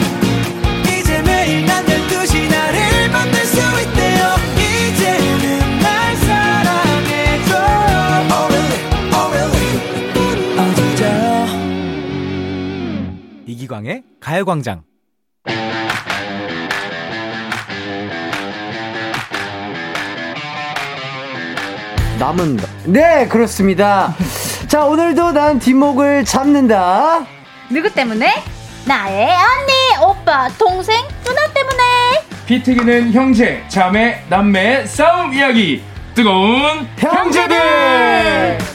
[1.00, 4.36] 이제 매일 난 12시 나를 만날 수 있대요.
[4.58, 7.58] 이제는 날 사랑해줘요
[8.50, 8.76] really?
[9.32, 10.60] really?
[10.60, 11.46] 아 진짜요
[13.46, 14.84] 이기광의 가요광장.
[22.26, 24.16] 남은 네 그렇습니다.
[24.68, 27.24] 자 오늘도 난 뒷목을 잡는다.
[27.70, 28.42] 누구 때문에?
[28.88, 31.84] 나의 언니, 오빠, 동생, 누나 때문에.
[32.48, 35.84] 피 튀기는 형제, 자매, 남매 싸움 이야기
[36.16, 38.75] 뜨거운 형제들.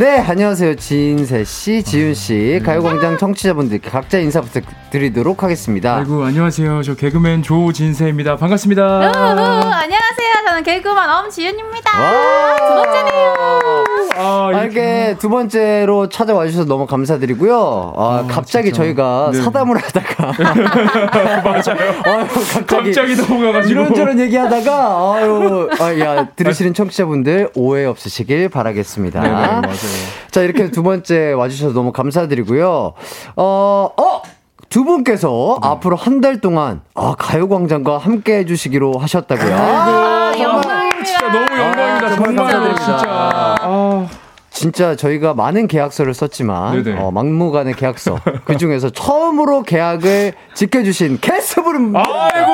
[0.00, 5.96] 네 안녕하세요 진세 씨, 지윤 씨, 가요광장 청취자분들께 각자 인사 부탁드리도록 하겠습니다.
[5.96, 6.82] 아이고 안녕하세요.
[6.84, 8.36] 저 개그맨 조진세입니다.
[8.36, 9.10] 반갑습니다.
[9.10, 10.29] 우후, 안녕하세요.
[10.46, 12.00] 저는 개그우먼 엄지윤입니다.
[12.00, 12.56] 와!
[12.56, 13.34] 두 번째네요.
[14.16, 17.92] 아, 아, 이렇게 두 번째로 찾아와 주셔서 너무 감사드리고요.
[17.96, 18.82] 아, 갑자기 진짜.
[18.82, 19.40] 저희가 네.
[19.42, 20.32] 사담을 하다가
[21.44, 21.94] 맞아요.
[22.04, 22.26] 아유,
[22.66, 29.20] 갑자기, 갑자기 넘어가가지고 이런저런 얘기하다가 아유, 아, 야 들으시는 청취자분들 오해 없으시길 바라겠습니다.
[29.20, 29.72] 네네, 맞아요.
[30.30, 32.94] 자 이렇게 두 번째 와주셔서 너무 감사드리고요.
[33.36, 34.22] 어, 어.
[34.68, 35.68] 두 분께서 네.
[35.68, 40.19] 앞으로 한 달 동안 아, 가요광장과 함께 해주시기로 하셨다고요.
[42.24, 42.84] 정말 감사드립니다.
[42.84, 43.04] 진짜.
[43.08, 44.08] 아,
[44.50, 46.98] 진짜 저희가 많은 계약서를 썼지만.
[46.98, 52.52] 어, 막무가내 계약서 그 중에서 처음으로 계약을 지켜주신 캐스브름 아이고.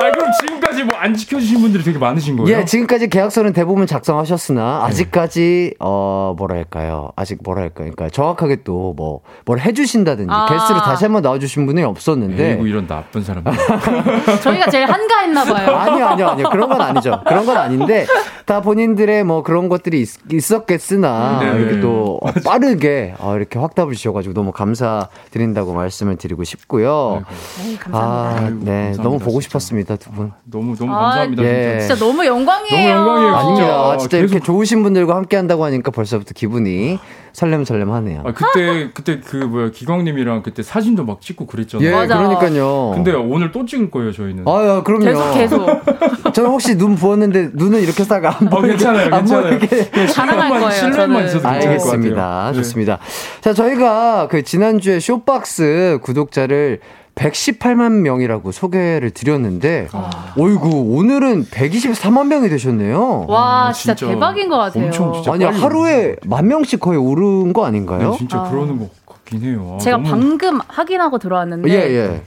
[0.00, 2.56] 아, 그럼 지금까지 뭐 안 지켜주신 분들이 되게 많으신 거예요?
[2.60, 9.58] 예 지금까지 계약서는 대부분 작성하셨으나 아직까지 어 뭐랄까요 아직 뭐랄까 그러니까 정확하게 또 뭐 뭘
[9.58, 10.46] 해주신다든지 아.
[10.48, 13.52] 게스트로 다시 한번 나와주신 분이 없었는데 아이고 이런 나쁜 사람들.
[14.42, 15.74] 저희가 제일 한가했나 봐요.
[15.76, 16.48] 아니요, 아니요, 아니요.
[16.50, 17.20] 그런 건 아니죠.
[17.26, 18.06] 그런 건 아닌데,
[18.46, 21.58] 다 본인들의 뭐 그런 것들이 있, 었겠으나 네.
[21.60, 27.24] 이렇게 또 빠르게 어, 이렇게 확답을 주셔가지고 너무 감사드린다고 말씀을 드리고 싶고요.
[27.64, 27.98] 에이, 감사합니다.
[27.98, 28.72] 아, 아이고, 네.
[28.72, 29.48] 감사합니다, 너무 보고 진짜.
[29.48, 30.32] 싶었습니다, 두 분.
[30.44, 31.42] 너무 너무 아, 감사합니다.
[31.44, 31.78] 예.
[31.80, 31.94] 진짜.
[31.94, 32.94] 진짜 너무 영광이에요.
[32.94, 33.34] 너무 영광이에요.
[33.34, 33.66] 아닙니다.
[33.92, 36.98] 아, 진짜 이렇게 계속- 좋으신 분들과 함께 한다고 하니까 벌써부터 기분이
[37.32, 38.22] 설렘설렘하네요.
[38.26, 41.88] 아, 그때 그때 그 뭐야 기광님이랑 그때 사진도 막 찍고 그랬잖아요.
[41.88, 42.18] 예, 맞아.
[42.18, 42.92] 그러니까요.
[42.94, 44.44] 근데 오늘 또 찍을 거예요 저희는.
[44.46, 45.04] 아유, 그럼요.
[45.34, 45.82] 계속, 계속.
[46.34, 49.58] 저는 혹시 눈 부었는데 눈은 이렇게 싹안 어, 보이게 괜찮아요, 안 괜찮아요.
[49.58, 51.24] 보이게 자랑할 거예요, 저는.
[51.26, 52.16] 있어도 알겠습니다.
[52.16, 52.50] 같아요.
[52.52, 52.56] 네.
[52.58, 52.98] 좋습니다.
[53.40, 56.80] 자, 저희가 그 지난주에 쇼박스 구독자를
[57.14, 60.34] 118만 명이라고 소개를 드렸는데, 아.
[60.38, 63.26] 어이구, 오늘은 123만 명이 되셨네요.
[63.28, 64.84] 와, 아, 진짜, 진짜 대박인 것 같아요.
[64.86, 68.12] 엄청 진짜 아니, 하루에 만 명씩 거의 오른 거 아닌가요?
[68.12, 68.50] 네, 진짜 아.
[68.50, 69.74] 그러는 것 같긴 해요.
[69.76, 72.22] 아, 제가 너무- 방금 확인하고 들어왔는데 예, 예.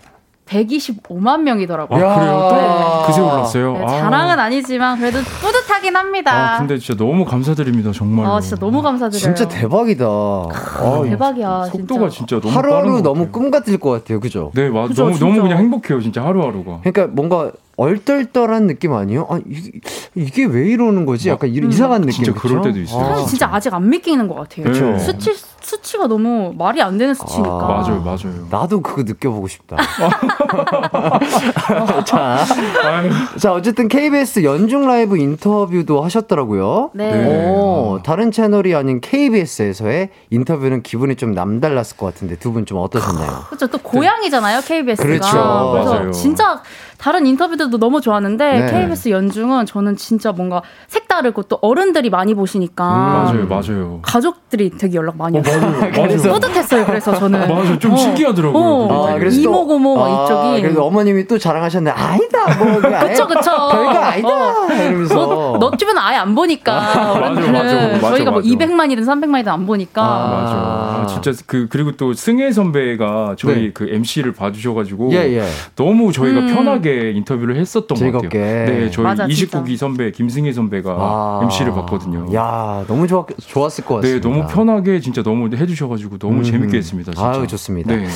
[0.46, 2.08] 125만 명이더라고요.
[2.10, 2.48] 아, 그래요?
[2.50, 3.08] 또 네.
[3.08, 3.74] 그새 올랐어요.
[3.74, 3.88] 네, 아.
[3.88, 6.56] 자랑은 아니지만 그래도 뿌듯하긴 합니다.
[6.56, 8.26] 아, 근데 진짜 너무 감사드립니다, 정말.
[8.28, 9.20] 아, 진짜 너무 감사드려요.
[9.20, 10.06] 진짜 대박이다.
[10.06, 11.66] 아, 대박이야.
[11.72, 12.40] 속도가 진짜.
[12.40, 13.30] 진짜 너무 하루하루 너무.
[13.30, 14.20] 꿈 같을 것 같아요.
[14.20, 14.52] 그죠?
[14.54, 15.26] 네, 맞, 그죠, 너무 진짜.
[15.26, 16.80] 너무 그냥 행복해요, 진짜 하루하루가.
[16.84, 19.28] 그러니까 뭔가 얼떨떨한 느낌 아니에요?
[19.30, 19.72] 아, 이게,
[20.16, 21.30] 이게 왜 이러는 거지?
[21.30, 22.24] 약간 이, 이상한 느낌.
[22.24, 22.70] 진짜 그럴 그쵸?
[22.70, 23.04] 때도 있어요.
[23.04, 24.66] 아, 사실 진짜 아직 안 믿기는 것 같아요.
[24.66, 24.98] 그쵸.
[25.00, 27.50] 수치 수치가 너무 말이 안 되는 수치니까.
[27.50, 28.48] 아, 맞아요, 맞아요.
[28.52, 29.78] 나도 그거 느껴보고 싶다.
[32.06, 32.46] 자,
[33.40, 36.92] 자, 어쨌든 KBS 연중 라이브 인터뷰도 하셨더라고요.
[36.94, 37.12] 네.
[37.12, 37.50] 네.
[37.50, 43.44] 오, 다른 채널이 아닌 KBS에서의 인터뷰는 기분이 좀 남달랐을 것 같은데 두 분 좀 어떠셨나요?
[43.48, 43.68] 그렇죠.
[43.68, 45.06] 또 고향이잖아요, KBS가.
[45.08, 45.72] 그렇죠.
[45.74, 46.12] 그래서 맞아요.
[46.12, 46.62] 진짜
[46.98, 48.72] 다른 인터뷰들도 너무 좋았는데 네.
[48.72, 54.00] KBS 연중은 저는 진짜 뭔가 색다르고 또 어른들이 많이 보시니까 맞아요, 맞아요.
[54.02, 55.62] 가족들이 되게 연락 많이 어, 왔어요.
[55.62, 56.40] 맞아요, 그래서- 맞아요.
[56.40, 56.86] 뿌듯했어요.
[56.86, 57.80] 그래서 저는 맞아요.
[57.80, 57.98] 좀 어.
[57.98, 58.64] 신기하더라고요.
[58.64, 59.08] 어.
[59.10, 59.14] 아.
[59.20, 60.62] 그래서 또- 이모, 고모 아, 이쪽이.
[60.62, 63.52] 그래서 어머님이 또 자랑하셨는데 아니다 뭐 그쵸, 그쵸.
[63.72, 64.68] 별거 아니다 어.
[64.72, 66.74] 이러면서 뭐, 너 주변 아예 안 보니까.
[66.74, 68.50] 맞아, 어른들은 맞아, 맞아, 저희가 뭐 맞아.
[68.50, 70.02] 200만이든 300만이든 안 보니까.
[70.04, 70.28] 아.
[70.42, 70.56] 맞아.
[70.56, 73.72] 아, 진짜 그 그리고 또 승혜 선배가 저희 네.
[73.74, 75.44] 그 MC를 봐주셔가지고 예, 예.
[75.76, 76.48] 너무 저희가 음.
[76.54, 78.28] 편하게 인터뷰를 했었던 즐겁게.
[78.28, 78.80] 것 같아요.
[78.80, 81.40] 네, 저희 맞아, 29기 선배 김승혜 선배가 아.
[81.44, 82.28] MC를 봤거든요.
[82.34, 84.30] 야 너무 좋았, 좋았을 것 네, 같습니다.
[84.30, 86.44] 너무 편하게 진짜 너무 해주셔가지고 너무 음.
[86.44, 87.12] 재밌게 했습니다.
[87.14, 87.28] 진짜.
[87.30, 87.96] 아유, 좋습니다.
[87.96, 88.08] 네.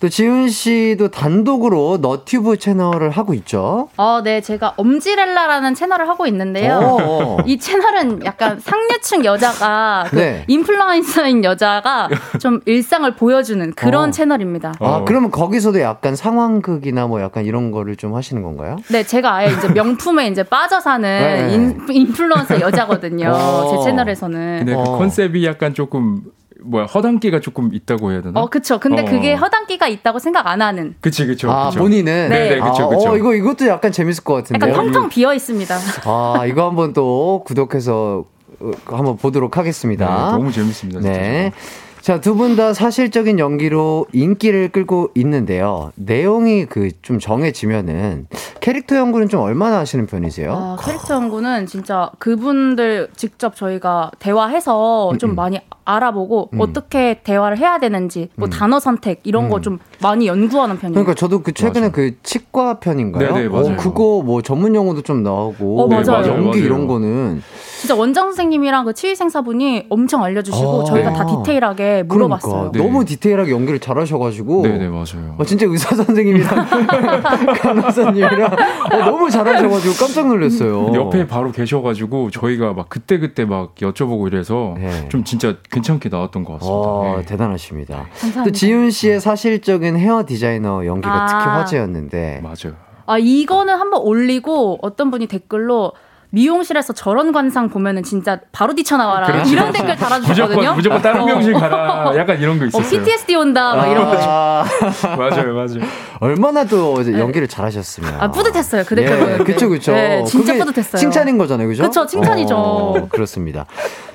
[0.00, 3.88] 또 지훈 씨도 단독으로 너튜브 채널을 하고 있죠.
[3.96, 4.40] 어, 네.
[4.40, 6.78] 제가 엄지렐라라는 채널을 하고 있는데요.
[6.80, 7.36] 어.
[7.46, 10.44] 이 채널은 약간 상류층 여자가 그 네.
[10.46, 14.10] 인플루언서인 여자가 좀 일상을 보여주는 그런 어.
[14.12, 14.74] 채널입니다.
[14.78, 15.04] 아, 어.
[15.04, 18.76] 그러면 거기서도 약간 상황극이나 뭐 약간 이런 거를 좀 하시는 건가요?
[18.90, 21.54] 네, 제가 아예 이제 명품에 이제 빠져 사는 네.
[21.54, 23.30] 인, 인플루언서 여자거든요.
[23.30, 23.70] 어.
[23.70, 24.58] 제 채널에서는.
[24.58, 24.84] 근데 어.
[24.84, 26.22] 그 컨셉이 약간 조금
[26.62, 28.40] 뭐야 허당기가 조금 있다고 해야 되나?
[28.40, 28.78] 어, 그쵸.
[28.80, 29.04] 근데 어.
[29.04, 30.94] 그게 허당기가 있다고 생각 안 하는.
[31.00, 31.50] 그치 그쵸.
[31.50, 31.80] 아, 그쵸.
[31.80, 32.28] 본인은?
[32.28, 32.48] 네.
[32.50, 33.10] 네, 그쵸, 아, 그쵸.
[33.10, 34.74] 어, 이거, 이것도 약간 재밌을 것 약간 같은데요.
[34.74, 35.76] 텅텅 비어 있습니다.
[36.04, 38.24] 아, 이거 한번 또 구독해서
[38.60, 40.30] 어, 한번 보도록 네, 하겠습니다.
[40.32, 41.00] 너무 재밌습니다.
[41.00, 41.18] 진짜.
[41.18, 41.52] 네.
[42.00, 45.92] 자, 두 분 다 사실적인 연기로 인기를 끌고 있는데요.
[45.96, 48.26] 내용이 그 좀 정해지면은
[48.60, 50.52] 캐릭터 연구는 좀 얼마나 하시는 편이세요?
[50.52, 56.60] 아, 캐릭터 연구는 진짜 그분들 직접 저희가 대화해서 좀 많이 알아보고 음.
[56.60, 60.92] 어떻게 대화를 해야 되는지 뭐 단어 선택 이런 거좀 많이 연구하는 편이에요.
[60.92, 61.92] 그러니까 저도 그 최근에 맞아요.
[61.92, 63.32] 그 치과 편인가요?
[63.32, 63.72] 네네, 맞아요.
[63.72, 66.26] 어, 그거 뭐 전문 용어도 좀 나오고 어, 맞아요.
[66.28, 66.64] 연기 맞아요.
[66.64, 67.42] 이런 거는
[67.80, 71.16] 진짜 원장 선생님이랑 그 치의생사분이 엄청 알려주시고 아, 저희가 네.
[71.16, 72.52] 다 디테일하게 물어봤어요.
[72.52, 72.84] 그러니까 네.
[72.84, 75.36] 너무 디테일하게 연기를 잘하셔가지고 네네 맞아요.
[75.38, 76.66] 어, 진짜 의사 선생님이랑
[77.60, 78.52] 간호사님이랑
[78.92, 80.92] 어, 너무 잘하셔가지고 깜짝 놀랐어요.
[80.94, 85.08] 옆에 바로 계셔가지고 저희가 막 그때 그때 막 여쭤보고 이래서 네.
[85.08, 86.76] 좀 진짜 괜찮게 나왔던 것 같습니다.
[86.88, 87.24] 어, 네.
[87.24, 88.06] 대단하십니다.
[88.20, 88.44] 감사합니다.
[88.44, 91.26] 또 지훈 씨의 사실적인 헤어 디자이너 연기가 아.
[91.26, 92.76] 특히 화제였는데 맞아요.
[93.06, 95.92] 아 이거는 한번 올리고 어떤 분이 댓글로
[96.30, 99.50] 미용실에서 저런 관상 보면은 진짜 바로 뛰쳐나와라 그렇죠.
[99.50, 100.74] 이런 댓글 달아주셨거든요.
[100.74, 101.24] 무조건 무조건 다른 어.
[101.26, 102.12] 명실 가라.
[102.18, 103.00] 약간 이런 거 어, 있었어요.
[103.00, 104.14] PTSD 온다 막 이런 거.
[104.20, 104.64] 아,
[105.16, 105.80] 맞아요, 맞아요.
[106.20, 108.20] 얼마나 또 이제 연기를 잘하셨으면.
[108.20, 109.44] 아 뿌듯했어요 그 댓글 예, 보는데.
[109.44, 109.92] 그쵸, 그쵸.
[109.92, 111.00] 네, 진짜 뿌듯했어요.
[111.00, 111.84] 칭찬인 거잖아요, 그죠?
[111.84, 112.54] 그쵸, 칭찬이죠.
[112.54, 113.64] 어, 그렇습니다.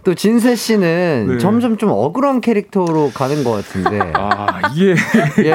[0.04, 1.38] 또 진세 씨는 네.
[1.38, 3.99] 점점 좀 억울한 캐릭터로 가는 것 같은데.
[4.16, 4.95] 아 이게
[5.45, 5.54] 예.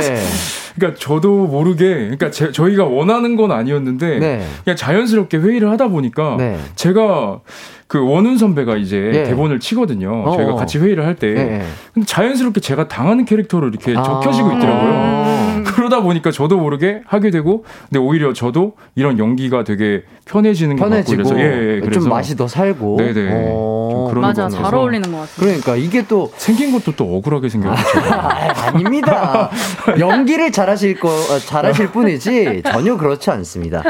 [0.75, 4.47] 그러니까 저도 모르게 그러니까 제- 저희가 원하는 건 아니었는데 네.
[4.65, 6.57] 그냥 자연스럽게 회의를 하다 보니까 네.
[6.77, 7.41] 제가
[7.89, 9.23] 그 원훈 선배가 이제 예.
[9.25, 10.23] 대본을 치거든요.
[10.27, 10.37] 어.
[10.37, 11.29] 저희가 같이 회의를 할 때.
[11.29, 11.63] 예, 예.
[11.95, 14.03] 근데 자연스럽게 제가 당하는 캐릭터로 이렇게 아.
[14.03, 14.93] 적혀지고 있더라고요.
[14.93, 15.65] 음.
[15.89, 20.91] 그러다 보니까 저도 모르게 하게 되고, 근데 오히려 저도 이런 연기가 되게 편해지는 것 같고
[20.91, 22.97] 편해지고 그래서 예, 예, 그래서 좀 맛이 더 살고.
[22.99, 23.31] 네네.
[23.33, 24.81] 어, 좀 그런 맞아 거잘 같아서.
[24.81, 25.35] 어울리는 것 같아요.
[25.39, 27.83] 그러니까 이게 또 생긴 것도 또 억울하게 생겼죠.
[28.13, 29.51] 아, 아닙니다.
[29.99, 33.83] 연기를 잘하실 거 어, 잘하실 뿐이지 전혀 그렇지 않습니다.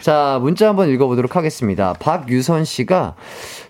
[0.00, 1.94] 자 문자 한번 읽어보도록 하겠습니다.
[1.98, 3.14] 박유선 씨가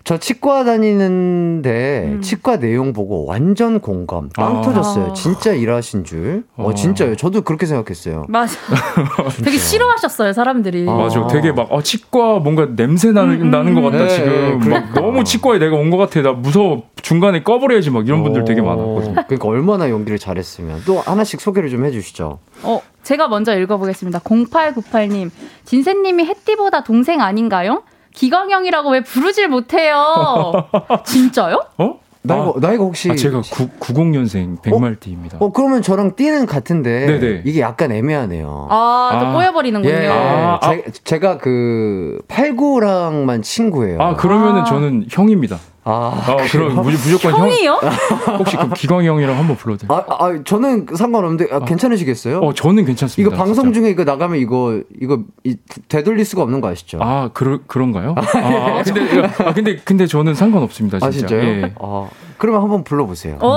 [0.03, 4.61] 저 치과 다니는데 치과 내용 보고 완전 공감 빵 아.
[4.61, 5.13] 터졌어요.
[5.13, 6.43] 진짜 일하신 줄.
[6.57, 6.73] 어 어.
[6.73, 7.15] 진짜요.
[7.15, 8.25] 저도 그렇게 생각했어요.
[8.27, 8.55] 맞아.
[9.43, 10.87] 되게 싫어하셨어요 사람들이.
[10.89, 10.93] 아.
[10.93, 11.27] 맞아.
[11.27, 14.59] 되게 막, 어, 치과 뭔가 냄새 나는, 나는 것 같다, 네, 지금.
[14.59, 15.01] 막 그러니까.
[15.01, 16.21] 너무 치과에 내가 온 것 같아.
[16.21, 16.83] 나 무서워.
[17.01, 19.15] 중간에 꺼버려야지 막 이런 분들 되게 어, 많았거든요.
[19.27, 22.39] 그러니까 얼마나 연기를 잘했으면 또 하나씩 소개를 좀 해주시죠.
[22.63, 24.19] 어, 제가 먼저 읽어보겠습니다.
[24.19, 25.29] 0898님,
[25.65, 27.83] 진세님이 햇띠보다 동생 아닌가요?
[28.13, 30.53] 기광형이라고 왜 부르질 못해요?
[31.05, 31.61] 진짜요?
[31.77, 31.99] 어?
[32.23, 35.37] 나이가 아, 나이가 혹시 아, 제가 9, 90년생 백말띠입니다.
[35.39, 37.41] 어 그러면 저랑 띠는 같은데 네네.
[37.45, 38.67] 이게 약간 애매하네요.
[38.69, 39.33] 아, 또 아.
[39.33, 39.91] 꼬여버리는군요.
[39.91, 43.99] 예, 아, 제, 제가 그 89랑만 친구예요.
[43.99, 44.65] 아, 그러면은 아.
[44.65, 45.57] 저는 형입니다.
[45.83, 47.49] 아, 아, 그럼 무- 무조건 형.
[47.49, 47.79] 형이요?
[48.37, 50.05] 혹시 그럼 기광이 형이랑 한번 불러도 돼요?
[50.07, 52.39] 아, 아, 저는 상관없는데 아, 괜찮으시겠어요?
[52.39, 53.21] 어, 저는 괜찮습니다.
[53.21, 53.79] 이거 방송 진짜.
[53.79, 55.55] 중에 이거 나가면 이거 이거 이,
[55.87, 56.99] 되돌릴 수가 없는 거 아시죠?
[57.01, 58.13] 아, 그러, 그런가요?
[58.15, 60.99] 아, 아, 근데, 아, 근데, 근데 저는 상관없습니다.
[60.99, 61.07] 진짜.
[61.07, 61.41] 아, 진짜요?
[61.41, 61.73] 예.
[61.79, 62.07] 아,
[62.37, 63.39] 그러면 한번 불러 보세요.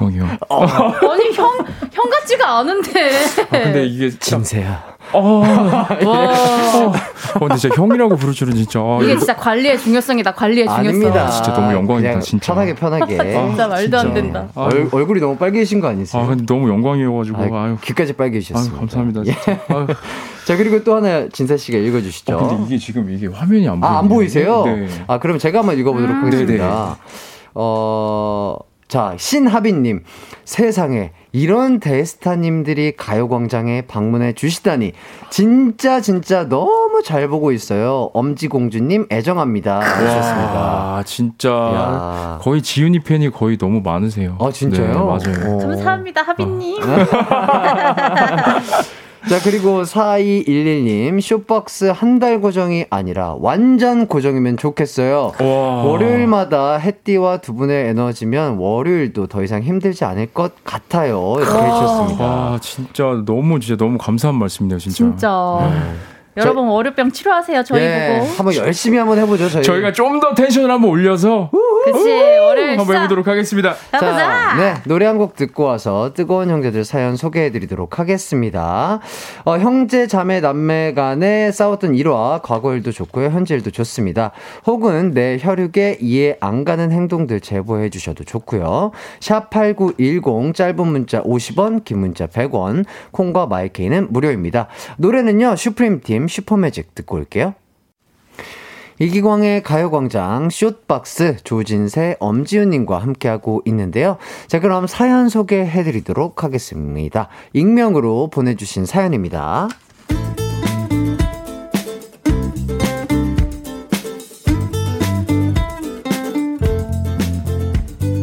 [0.00, 0.08] 어.
[0.08, 0.38] 기광이 형.
[1.10, 1.50] 아니 형,
[1.92, 3.10] 형 같지가 않은데.
[3.42, 4.10] 아, 근데 이게.
[4.10, 4.90] 참- 진세야.
[5.12, 5.88] 어, 와.
[7.34, 8.78] 어, 근데 진짜 형이라고 부를 줄은 진짜.
[8.80, 10.34] 아, 이게 진짜 관리의 중요성이다.
[10.34, 10.86] 관리의 중요성.
[10.86, 11.30] 아닙니다.
[11.30, 12.52] 진짜 너무 그냥 진짜.
[12.52, 13.16] 편하게 편하게.
[13.16, 14.14] 진짜 말도 안 진짜.
[14.14, 14.48] 된다.
[14.54, 16.22] 아, 얼, 얼굴이 너무 빨개지신 거 아니세요?
[16.22, 17.42] 아, 근데 너무 영광이어가지고.
[17.42, 17.76] 아유, 아유.
[17.82, 18.78] 귀까지 빨개지셨습니다.
[18.78, 19.22] 감사합니다.
[19.26, 19.34] 예.
[20.46, 22.36] 자 그리고 또 하나 진세 씨가 읽어주시죠.
[22.36, 23.96] 어, 근데 이게 지금 이게 화면이 안 보이네요.
[23.96, 24.64] 아, 안 보이세요?
[24.64, 24.88] 네.
[25.08, 26.24] 아, 그럼 제가 한번 읽어보도록 음.
[26.26, 26.96] 하겠습니다.
[27.54, 28.56] 어,
[28.90, 30.02] 자, 신하빈님.
[30.44, 34.94] 세상에, 이런 대스타님들이 가요광장에 방문해 주시다니.
[35.30, 38.10] 진짜, 진짜 너무 잘 보고 있어요.
[38.14, 39.78] 엄지공주님, 애정합니다.
[39.78, 40.52] 하셨습니다.
[40.52, 41.50] 와, 진짜.
[41.50, 42.38] 야.
[42.42, 44.36] 거의 지윤이 팬이 거의 너무 많으세요.
[44.40, 44.88] 아, 진짜요?
[44.88, 45.54] 네, 맞아요.
[45.54, 45.58] 어.
[45.58, 46.82] 감사합니다, 하빈님.
[49.28, 55.32] 자, 그리고 4211님, 쇼박스 한 달 고정이 아니라 완전 고정이면 좋겠어요.
[55.40, 55.46] 와.
[55.84, 61.34] 월요일마다 햇띠와 두 분의 에너지면 월요일도 더 이상 힘들지 않을 것 같아요.
[61.38, 62.24] 이렇게 해주셨습니다.
[62.24, 64.96] 와, 진짜 너무 진짜 너무 감사한 말씀이네요, 진짜.
[64.96, 65.28] 진짜.
[66.40, 67.62] 여러분 월요병 치료하세요.
[67.64, 68.30] 저희 예, 보고.
[68.36, 69.48] 한번 열심히 한번 해보죠.
[69.48, 69.62] 저희.
[69.62, 71.50] 저희가 좀 더 텐션을 한번 올려서
[71.84, 72.98] 그치 월요일 한번 시작.
[73.04, 73.74] 해보도록 하겠습니다.
[73.90, 74.54] 가보자.
[74.56, 79.00] 네, 노래 한 곡 듣고 와서 뜨거운 형제들 사연 소개해드리도록 하겠습니다.
[79.44, 84.30] 어, 형제, 자매, 남매 간에 싸웠던 일화, 과거 일도 좋고요, 현재 일도 좋습니다.
[84.66, 88.92] 혹은 내 혈육에 이해 안 가는 행동들 제보해 주셔도 좋고요.
[89.20, 94.68] 샵 8910, 짧은 문자 50원, 긴 문자 100원, 콩과 마이케이는 무료입니다.
[94.96, 97.54] 노래는요, 슈프림 팀 슈퍼매직 듣고 올게요.
[98.98, 104.18] 이기광의 가요광장 숏박스 조진세 엄지윤님과 함께하고 있는데요.
[104.46, 107.28] 자 그럼 사연 소개해드리도록 하겠습니다.
[107.54, 109.68] 익명으로 보내주신 사연입니다.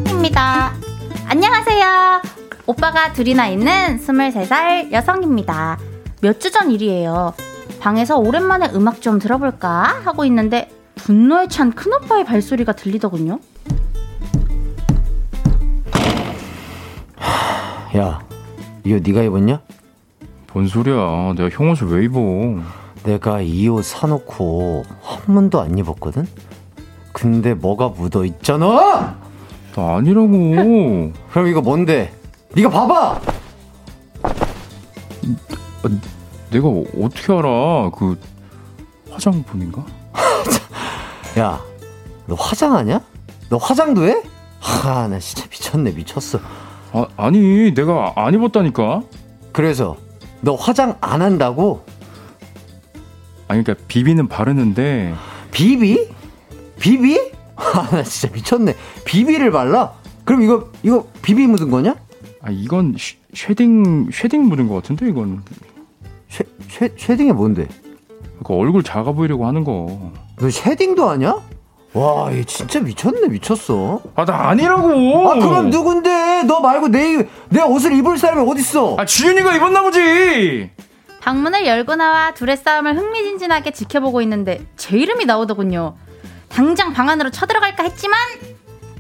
[0.10, 0.74] 입니다.
[1.28, 2.22] 안녕하세요.
[2.66, 5.80] 오빠가 둘이나 있는 23살 여성입니다.
[6.22, 7.34] 몇 주 전 일이에요.
[7.88, 13.40] 방에서 오랜만에 음악 좀 들어볼까 하고 있는데 분노에 찬 큰오빠의 발소리가 들리더군요.
[17.96, 18.20] 야
[18.84, 19.62] 이거 네가 입었냐?
[20.52, 21.34] 뭔 소리야?
[21.38, 22.20] 내가 형 옷을 왜 입어?
[23.06, 26.28] 내가 이 옷 사놓고 한 번도 안 입었거든?
[27.14, 29.16] 근데 뭐가 묻어 있잖아!
[29.74, 30.28] 나 아니라고.
[31.32, 32.14] 그럼 이거 뭔데?
[32.54, 33.22] 네가 봐봐!
[36.52, 37.92] 내가 어떻게 알아?
[37.98, 38.18] 그
[39.10, 39.86] 화장품인가?
[41.40, 41.62] 야,
[42.26, 43.02] 너 화장하냐?
[43.50, 44.22] 너 화장도 해?
[44.60, 46.40] 하, 나 진짜 미쳤네, 미쳤어.
[46.94, 49.02] 아, 아니 내가 안 입었다니까.
[49.52, 49.98] 그래서
[50.42, 51.84] 너 화장 안 한다고?
[53.48, 55.14] 아니 그러니까 BB는 바르는데
[55.52, 56.10] BB?
[56.80, 57.32] BB?
[57.56, 58.76] 아, 나 진짜 미쳤네.
[59.06, 59.94] BB를 발라?
[60.26, 61.96] 그럼 이거 이거 BB 묻은 거냐?
[62.42, 65.44] 아 이건 sha- shading shading 묻은 것 같은데 이건.
[66.30, 67.68] sha, sha, shading이 뭔데?
[68.44, 70.12] 그 얼굴 작아 보이려고 하는 거.
[70.40, 71.36] 너 shading도 하냐?
[71.94, 74.02] 와, 얘 진짜 미쳤네, 미쳤어.
[74.16, 75.32] 아 나 아니라고.
[75.32, 76.44] 아, 그럼 누군데?
[76.44, 78.96] 너 말고 내, 내 옷을 입을 사람이 어딨어?
[79.00, 80.70] 아 지윤이가 입었나 보지.
[81.22, 85.96] 방문을 열고 나와 둘의 싸움을 흥미진진하게 지켜보고 있는데 제 이름이 나오더군요.
[86.50, 88.18] 당장 방 안으로 쳐들어갈까 했지만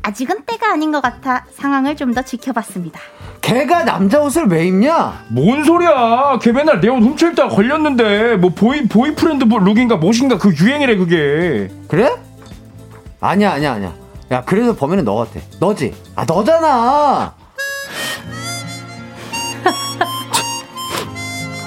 [0.04, 3.00] 아직은 때가 아닌 것 같아 상황을 좀 더 지켜봤습니다.
[3.42, 5.26] 걔가 남자 옷을 왜 입냐?
[5.30, 6.40] 뭔 소리야?
[6.42, 10.96] 걔 맨날 내 옷 훔쳐 입다가 걸렸는데 뭐 boy boyfriend 뭐 look인가 뭐신가 그 유행이래
[10.98, 11.70] 그게.
[11.88, 12.12] 그래?
[13.20, 13.94] 아니야, 아니야, 아니야.
[14.32, 15.40] 야, 그래도 범인은 너 같아.
[15.60, 15.94] 너지?
[16.16, 17.34] 아, 너잖아!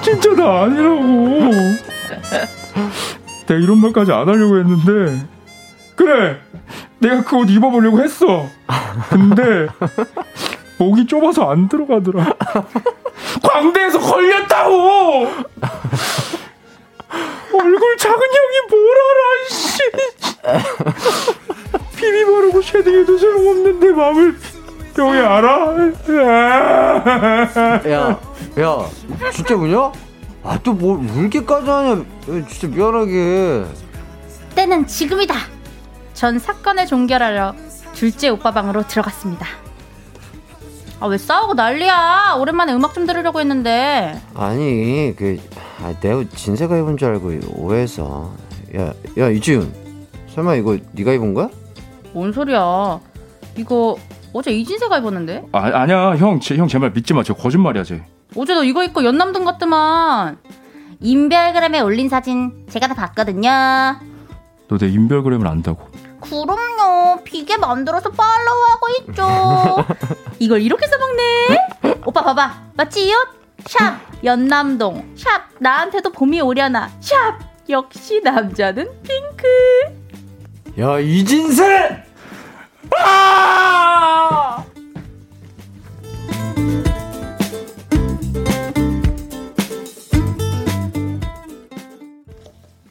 [0.03, 1.51] 진짜 나 아니라고.
[3.47, 5.26] 내가 이런 말까지 안 하려고 했는데
[5.97, 6.39] 그래
[7.01, 8.46] 내가 그 옷 입어보려고 했어.
[9.09, 9.66] 근데
[10.78, 12.34] 목이 좁아서 안 들어가더라.
[13.42, 15.28] 광대에서 걸렸다고.
[17.53, 19.82] 얼굴 작은 형이 뭘 알아 씨.
[21.96, 24.36] 비비 바르고 쉐딩해도 소용없는데 마음을
[24.94, 25.76] 형이 알아?
[27.90, 28.20] 야,
[28.61, 28.86] 야,
[29.32, 29.92] 진짜 뭐냐?
[30.42, 31.90] 아, 또 뭘 울기까지 하냐?
[31.92, 33.64] 야, 진짜 미안하게.
[34.55, 35.34] 때는 지금이다.
[36.21, 37.55] 전 사건을 종결하려
[37.95, 39.47] 둘째 오빠 방으로 들어갔습니다.
[41.01, 42.35] 아 왜 싸우고 난리야?
[42.39, 45.39] 오랜만에 음악 좀 들으려고 했는데 아니, 그,
[45.83, 48.35] 아, 내가 진세가 입은 줄 알고 오해해서.
[48.77, 49.73] 야, 야, 이지훈.
[50.35, 51.49] 설마 이거 네가 입은 거야?
[52.12, 53.01] 뭔 소리야?
[53.57, 53.97] 이거
[54.35, 55.47] 어제 이진세가 입었는데?
[55.53, 57.23] 아 아니야 형형 제 말 믿지 마.
[57.23, 58.03] 저 거짓말이야 쟤.
[58.37, 60.37] 어제 너 이거 입고 연남동 갔더만.
[61.01, 63.49] 인별그램에 올린 사진 제가 다 봤거든요.
[64.68, 65.89] 너 내 인별그램을 안다고.
[66.21, 67.23] 그럼요.
[67.25, 69.87] 비계 만들어서 팔로우하고 있죠.
[70.39, 72.03] 이걸 이렇게 써먹네?
[72.05, 72.62] 오빠 봐봐.
[72.75, 73.29] 맞지 이 옷?
[73.66, 75.14] 샵 연남동.
[75.16, 76.91] 샵 나한테도 봄이 오려나.
[77.01, 79.47] 샵 역시 남자는 핑크.
[80.79, 82.05] 야 이진세!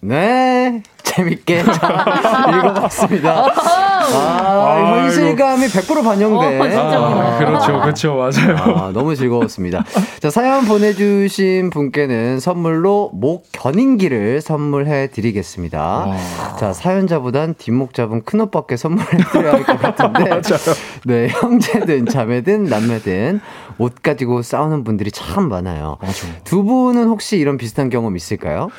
[0.02, 0.82] 네,
[1.24, 3.46] 재밌게 잘 읽어봤습니다.
[4.12, 6.60] 아, 현실감이 100% 반영돼.
[6.60, 8.56] 어, 진짜 아, 그렇죠 그렇죠 맞아요.
[8.78, 9.84] 아, 너무 즐거웠습니다.
[10.22, 16.08] 자, 사연 보내주신 분께는 선물로 목 견인기를 선물해 드리겠습니다.
[16.60, 20.42] 자, 사연자보단 뒷목 잡은 큰오빠께 선물해 드려야 할 것 같은데.
[21.06, 23.42] 네, 형제든 자매든 남매든
[23.80, 25.98] 옷 가지고 싸우는 분들이 참 많아요.
[26.44, 28.70] 두 분은 혹시 이런 비슷한 경험 있을까요?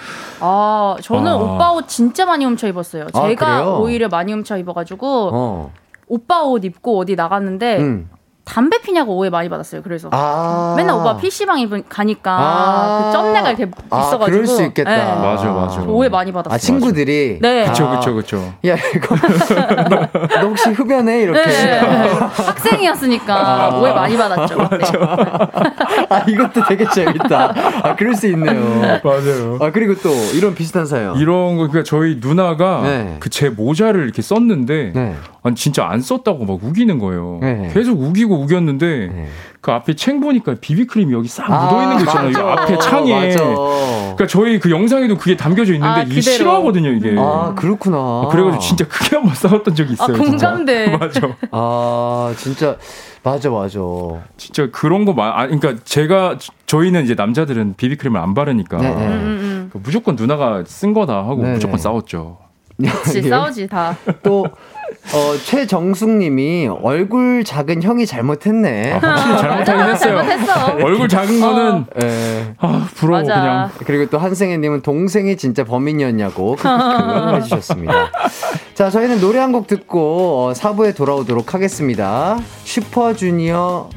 [0.41, 1.37] 아 저는 아.
[1.37, 3.07] 오빠 옷 진짜 많이 훔쳐 입었어요.
[3.15, 3.79] 아, 제가 그래요?
[3.81, 5.73] 오히려 많이 훔쳐 입어가지고 어.
[6.07, 8.11] 오빠 옷 입고 어디 나갔는데 음.
[8.51, 9.81] 담배 피냐고 오해 많이 받았어요.
[9.81, 10.75] 그래서 아.
[10.77, 13.03] 맨날 오빠 PC방 입은 가니까 아.
[13.07, 14.91] 그 점내가 이렇게 아, 있어가지고 그럴 수 있겠다.
[14.91, 15.05] 네.
[15.05, 15.83] 맞아, 맞아.
[15.83, 16.53] 오해 많이 받았어요.
[16.53, 17.39] 아, 친구들이.
[17.41, 17.67] 네.
[17.67, 17.97] 그쵸 아.
[18.01, 18.53] 그쵸 그쵸.
[18.67, 19.15] 야, 이거.
[19.89, 20.09] 너,
[20.41, 21.23] 너 혹시 흡연해?
[21.23, 21.47] 이렇게.
[21.47, 21.79] 네.
[21.79, 23.79] 학생이었으니까 아.
[23.79, 24.57] 오해 많이 받았죠.
[24.57, 24.79] 네.
[26.09, 27.55] 아, 이것도 되게 재밌다.
[27.85, 29.01] 아, 그럴 수 있네요.
[29.05, 29.59] 맞아요.
[29.61, 31.15] 아, 그리고 또 이런 비슷한 사연.
[31.19, 33.17] 이런 거 그러니까 저희 누나가 네.
[33.21, 35.15] 그제 모자를 이렇게 썼는데 네.
[35.43, 37.39] 아니 진짜 안 썼다고 막 우기는 거예요.
[37.41, 37.71] 네.
[37.73, 39.27] 계속 우기고 우겼는데 네.
[39.61, 42.47] 그 앞에 챙 보니까 비비크림이 여기 싹 묻어 있는 거 있잖아요.
[42.47, 42.63] 맞아.
[42.63, 43.27] 앞에 창에.
[43.27, 43.45] 맞아.
[43.45, 46.21] 그러니까 저희 그 영상에도 그게 담겨져 있는데 아, 이게.
[46.21, 47.15] 싫어하거든요 이게.
[47.19, 47.97] 아, 그렇구나.
[47.97, 50.17] 아, 그래가지고 진짜 크게 한번 싸웠던 적이 아 있어요.
[50.17, 50.31] 진짜.
[50.49, 50.97] 공감돼.
[50.99, 51.21] 맞아.
[51.53, 52.77] 아, 진짜.
[53.23, 53.79] 맞아, 맞아.
[54.39, 55.31] 진짜 그런 거 많.
[55.33, 59.07] 아, 그러니까 제가 저희는 이제 남자들은 비비크림을 안 바르니까 네, 네.
[59.07, 61.83] 음, 음, 그 무조건 누나가 쓴 거다 하고 네, 무조건 네.
[61.83, 62.39] 싸웠죠.
[62.79, 62.87] 음.
[62.87, 63.95] 그치 싸우지 다.
[64.23, 64.47] 또,
[65.13, 68.93] 어, 최정숙 님이 얼굴 작은 형이 잘못했네.
[68.93, 70.23] 확실히 잘못하긴 했어요.
[70.23, 70.67] 잘못했어.
[70.85, 72.55] 얼굴 작은 거는 예.
[72.59, 73.35] 아 부러워 맞아.
[73.41, 73.71] 그냥.
[73.87, 76.57] 그리고 또 한승혜님은 동생이 진짜 범인이었냐고
[77.35, 78.11] 해주셨습니다.
[78.75, 82.39] 자, 저희는 노래 한 곡 듣고 어, 4부에 돌아오도록 하겠습니다.
[82.65, 83.89] 슈퍼주니어의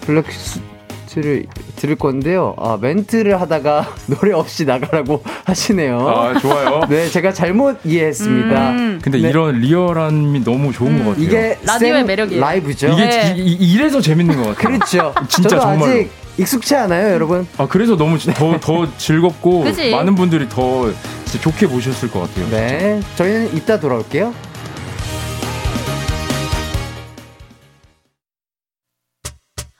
[0.00, 1.46] Black Suit를
[1.76, 2.54] 들을 건데요.
[2.58, 5.98] 아, 멘트를 하다가 노래 없이 나가라고 하시네요.
[6.08, 6.80] 아 좋아요.
[6.90, 8.70] 네, 제가 잘못 이해했습니다.
[8.70, 8.98] 음.
[9.02, 9.28] 근데 네.
[9.28, 11.24] 이런 리얼함이 너무 좋은 것 같아요.
[11.24, 12.40] 이게 라디오의 생 매력이에요.
[12.40, 12.88] 라이브죠.
[12.88, 13.34] 이게 네.
[13.36, 14.78] 이, 이- 이래서 재밌는 것 같아요.
[14.78, 15.14] 그렇죠.
[15.28, 15.92] 진짜 저도 정말로.
[15.92, 17.46] 아직 익숙치 않아요, 여러분.
[17.58, 19.64] 아 그래서 너무 더 더 즐겁고?
[19.90, 20.90] 많은 분들이 더
[21.24, 22.48] 진짜 좋게 보셨을 것 같아요.
[22.50, 24.32] 네, 저희는 이따 돌아올게요.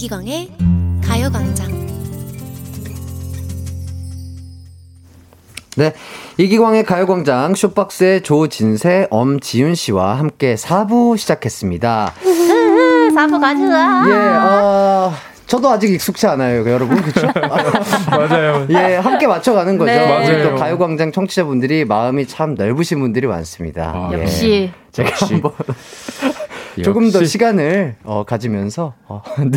[0.00, 0.48] 이기광의
[1.04, 1.68] 가요광장
[5.76, 5.92] 네.
[6.38, 12.14] 이기광의 가요광장 쇼박스의 조진세, 엄지윤 씨와 함께 4부 시작했습니다.
[13.14, 14.06] 사부 가져와.
[14.08, 15.12] 예, 어,
[15.46, 17.02] 저도 아직 익숙치 않아요, 여러분.
[17.02, 17.28] 그쵸?
[18.10, 18.66] 맞아요.
[18.70, 19.92] 예, 함께 맞춰가는 거죠.
[19.92, 20.06] 네.
[20.06, 20.54] 맞아요.
[20.54, 23.92] 가요광장 청취자분들이 마음이 참 넓으신 분들이 많습니다.
[23.94, 24.22] 아, 예.
[24.22, 25.52] 역시 제가 한번
[26.82, 27.24] 조금 더.
[27.24, 29.52] 시간을 어, 가지면서 어, 능-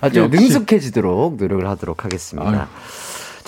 [0.00, 0.28] 아주.
[0.28, 2.50] 능숙해지도록 노력을 하도록 하겠습니다.
[2.50, 2.66] 아유.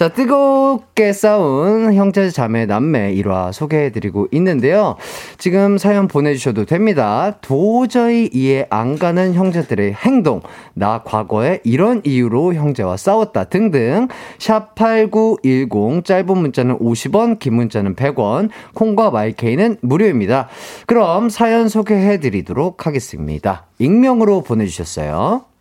[0.03, 4.97] 자, 뜨겁게 싸운 형제, 자매, 남매 일화 소개해드리고 있는데요.
[5.39, 7.37] 지금 사연 보내주셔도 됩니다.
[7.41, 10.41] 도저히 이해 안 가는 형제들의 행동,
[10.75, 14.09] 나 과거에 이런 이유로 형제와 싸웠다 등등.
[14.39, 20.49] 샵8910, 짧은 문자는 50원, 긴 문자는 100원, 콩과 마이케이는 무료입니다.
[20.89, 23.67] 그럼 사연 소개해드리도록 하겠습니다.
[23.79, 25.52] 익명으로 보내주셨어요.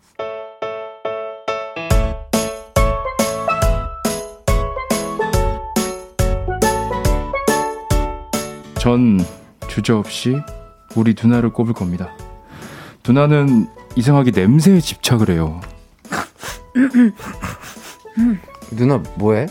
[8.81, 9.23] 전
[9.67, 10.41] 주저없이
[10.95, 12.09] 우리 누나를 꼽을 겁니다.
[13.07, 15.61] 누나는 이상하게 냄새에 집착을 해요.
[18.71, 19.45] 누나, 뭐해?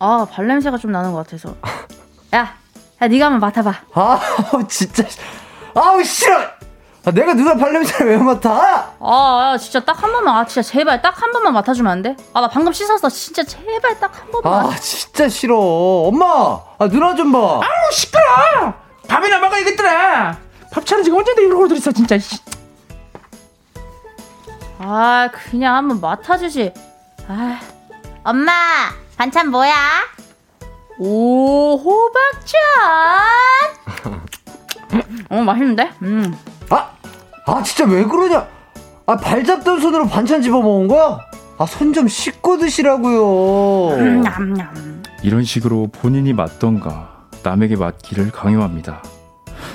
[0.00, 1.54] 아 발냄새가 좀 나는 것 같아서.
[2.34, 2.56] 야
[3.00, 3.70] 야, 네가 한번 맡아봐.
[3.94, 4.20] 아,
[4.68, 5.04] 진짜.
[5.72, 6.55] 아우, 싫어!
[7.06, 8.94] 아, 내가 누나 발냄새를 왜 맡아?
[8.98, 12.16] 아, 야, 진짜 딱 한 번만, 아, 진짜 제발 딱 한 번만 맡아주면 안 돼?
[12.34, 13.08] 아, 나 방금 씻었어.
[13.08, 14.66] 진짜 제발 딱 한 번만.
[14.66, 15.56] 아, 진짜 싫어.
[15.56, 16.26] 엄마!
[16.78, 17.38] 아, 누나 좀 봐.
[17.62, 18.74] 아우 시끄러.
[19.06, 20.36] 밥이나 먹어야겠더라.
[20.72, 22.18] 밥 차는 지가 언제 이러고 들었어 진짜.
[22.18, 22.38] 씨.
[24.80, 26.74] 아, 그냥 한번 맡아주지.
[27.28, 27.60] 아,
[28.24, 28.52] 엄마,
[29.16, 29.74] 반찬 뭐야?
[30.98, 32.56] 오, 호박전!
[35.30, 35.92] 어, 맛있는데?
[36.02, 36.36] 음.
[36.70, 36.90] 아,
[37.46, 38.46] 아, 진짜 왜 그러냐?
[39.06, 41.20] 아, 발 잡던 손으로 반찬 집어 먹은 거야?
[41.58, 43.96] 아, 손 좀 씻고 드시라고요.
[44.22, 45.02] 냠냠.
[45.22, 49.02] 이런 식으로 본인이 맡던가 남에게 맡기를 강요합니다.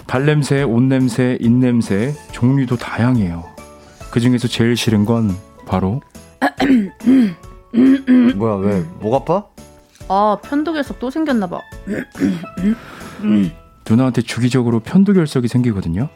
[0.07, 3.43] 발냄새, 옷냄새, 입냄새 종류도 다양해요.
[4.11, 6.01] 그 중에서 제일 싫은 건 바로
[8.35, 8.83] 뭐야, 왜?
[8.99, 9.45] 목 아파?
[10.09, 11.59] 아, 편도결석 또 생겼나 봐.
[13.89, 16.09] 누나한테 주기적으로 편도결석이 생기거든요.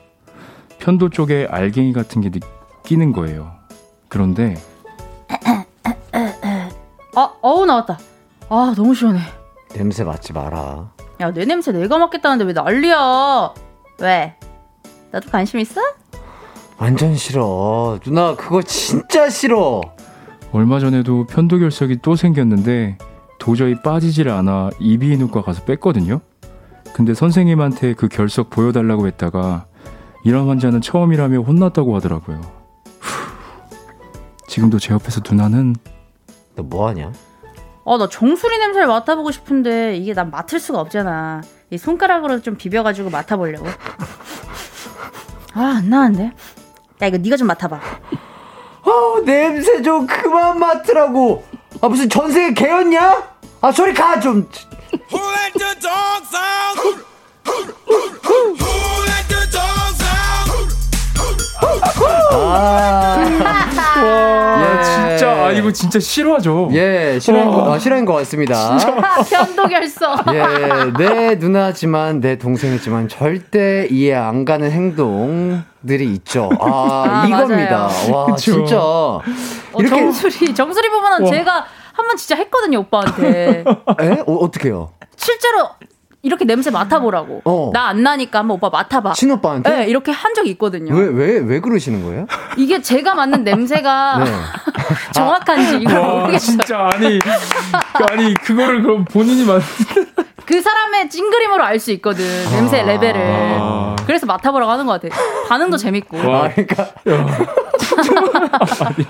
[0.79, 3.51] 편도 쪽에 알갱이 같은 게 느끼는 거예요.
[4.09, 4.55] 그런데
[7.15, 7.97] 아, 어우, 나왔다.
[8.49, 9.21] 아, 너무 시원해.
[9.73, 10.91] 냄새 맡지 마라.
[11.21, 13.53] 야, 내 냄새 내가 맡겠다는데 왜 난리야?
[14.01, 14.35] 왜?
[15.11, 15.79] 나도 관심 있어?
[16.77, 17.99] 완전 싫어.
[18.03, 19.81] 누나, 그거 진짜 싫어.
[20.51, 22.97] 얼마 전에도 편도결석이 또 생겼는데
[23.39, 26.19] 도저히 빠지질 않아 이비인후과 가서 뺐거든요.
[26.93, 29.65] 근데 선생님한테 그 결석 보여달라고 했다가
[30.25, 32.41] 이런 환자는 처음이라며 혼났다고 하더라고요.
[32.99, 33.11] 후.
[34.47, 35.75] 지금도 제 옆에서 누나는
[36.55, 37.13] 너 뭐하냐?
[37.85, 41.41] 아, 나 정수리 냄새를 맡아보고 싶은데 이게 난 맡을 수가 없잖아.
[41.69, 43.67] 이 손가락으로 좀 비벼가지고 맡아보려고.
[45.53, 46.31] 아, 안 나는데?
[47.03, 47.75] 야, 이거 네가 좀 맡아봐.
[47.77, 51.45] 아, 냄새 좀 그만 맡으라고.
[51.81, 53.23] 아, 무슨 전생에 개였냐?
[53.61, 54.49] 아, 저리 가, 좀.
[62.37, 63.17] 와
[63.97, 64.83] 예.
[64.83, 66.69] 진짜 아 이거 진짜 싫어하죠.
[66.73, 68.77] 예, 싫어인 거, 아, 싫어인 것 같습니다.
[69.29, 70.25] 편도 결석.
[70.33, 70.43] 예,
[70.97, 76.49] 내 누나지만 내 동생이지만 절대 이해 안 가는 행동 들이 있죠.
[76.59, 77.89] 아, 아, 이겁니다.
[78.11, 78.37] 와, 그쵸.
[78.37, 78.77] 진짜.
[78.79, 79.21] 어,
[79.77, 81.29] 이렇게 정수리, 정수리 부분은 와.
[81.31, 83.63] 제가 한 번 진짜 했거든요, 오빠한테.
[84.01, 84.23] 에?
[84.27, 84.91] 어, 어떻게요?
[85.15, 85.69] 실제로
[86.25, 87.41] 이렇게 냄새 맡아보라고.
[87.45, 87.69] 어.
[87.71, 89.13] 나안 나니까 한번 오빠 맡아봐.
[89.13, 89.69] 친오빠한테?
[89.69, 90.91] 네, 이렇게 한 적이 있거든요.
[90.95, 92.25] 왜, 왜, 왜 그러시는 거예요?
[92.57, 94.31] 이게 제가 맡는 냄새가 네.
[95.13, 96.39] 정확한지 이거 와 모르겠어요.
[96.39, 97.19] 진짜 아니
[98.09, 99.61] 아니 그거를 그럼 본인이 만
[100.47, 103.21] 그 사람의 찡그림으로 알 수 있거든 냄새 레벨을.
[103.59, 103.95] 아.
[104.07, 105.15] 그래서 맡아보라고 하는 것 같아.
[105.47, 106.17] 반응도 재밌고.
[106.27, 106.45] 와.
[106.45, 106.87] 아, 그러니까.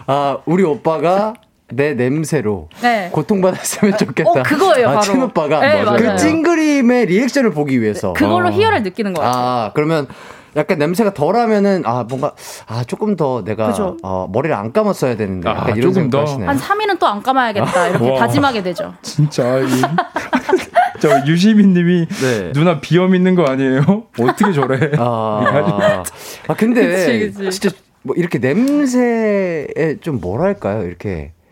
[0.08, 1.34] 아, 우리 오빠가
[1.72, 3.10] 내 냄새로 네.
[3.12, 4.30] 고통받았으면 좋겠다.
[4.30, 5.02] 어, 그거예요, 아, 바로.
[5.02, 6.16] 친오빠가 네, 그.
[6.18, 8.14] 찡그림의 리액션을 보기 위해서.
[8.14, 8.52] 그걸로 어.
[8.52, 9.38] 희열을 느끼는 것 같아.
[9.38, 10.08] 아, 그러면
[10.56, 12.34] 약간 냄새가 덜하면은 아 뭔가
[12.68, 13.98] 아 조금 더 내가 그죠.
[14.04, 16.26] 어, 머리를 안 감았어야 되는데 약간 아, 이런 조금 더?
[16.26, 16.50] 생각하시네요.
[16.50, 17.88] 한 3일은 또 안 감아야겠다.
[17.90, 18.20] 이렇게 와.
[18.20, 18.94] 다짐하게 되죠.
[19.02, 19.68] 진짜 이,
[21.02, 22.52] 저 유시민님이 네.
[22.54, 24.04] 누나 비염 있는 거 아니에요?
[24.18, 24.92] 어떻게 저래?
[24.98, 26.04] 아,
[26.48, 27.60] 아 근데 그치, 그치.
[27.60, 31.45] 진짜 뭐 이렇게 냄새에 좀 뭐랄까요 이렇게 어,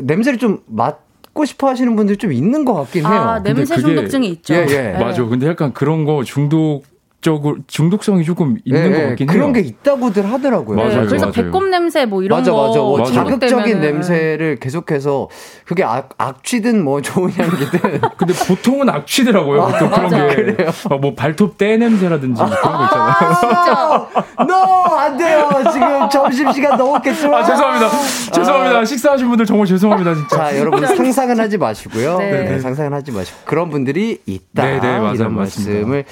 [0.00, 3.12] 냄새를 좀 맡고 싶어 하시는 분들이 좀 있는 것 같긴 해요.
[3.12, 4.54] 아, 냄새 중독증이 있죠.
[4.54, 4.82] 예, 예.
[4.92, 4.98] 네.
[4.98, 5.24] 맞아.
[5.24, 6.84] 근데 약간 그런 거 중독
[7.26, 9.52] 적으로 중독성이 조금 있는 예, 것 예, 같긴 그런 해요.
[9.54, 10.76] 게 있다고들 하더라고요.
[10.76, 11.32] 네, 맞아요, 그래서 맞아요.
[11.32, 12.78] 배꼽 냄새 뭐 이런 맞아, 거 맞아.
[12.78, 13.12] 뭐 맞아.
[13.12, 15.28] 자극적인 냄새를 계속해서
[15.64, 19.72] 그게 악, 악취든 뭐 좋은 향기든 근데 보통은 악취더라고요.
[19.78, 20.26] 또 그런 맞아.
[20.28, 20.56] 게.
[20.88, 23.14] 어, 뭐 발톱 때 냄새라든지 그런 거 있잖아요.
[23.40, 25.50] 진짜 너안 돼요.
[25.72, 27.42] 지금 점심 시간 넘었겠지만.
[27.42, 27.88] 아, 죄송합니다.
[28.32, 28.84] 죄송합니다.
[28.84, 30.36] 식사하신 분들 정말 죄송합니다, 진짜.
[30.36, 32.18] 자, 여러분 상상은 하지 마시고요.
[32.18, 32.44] 네.
[32.44, 34.64] 네, 상상은 하지 마시고 그런 분들이 있다.
[34.64, 35.72] 네, 네, 맞아요, 이런 맞습니다.
[35.72, 36.04] 말씀을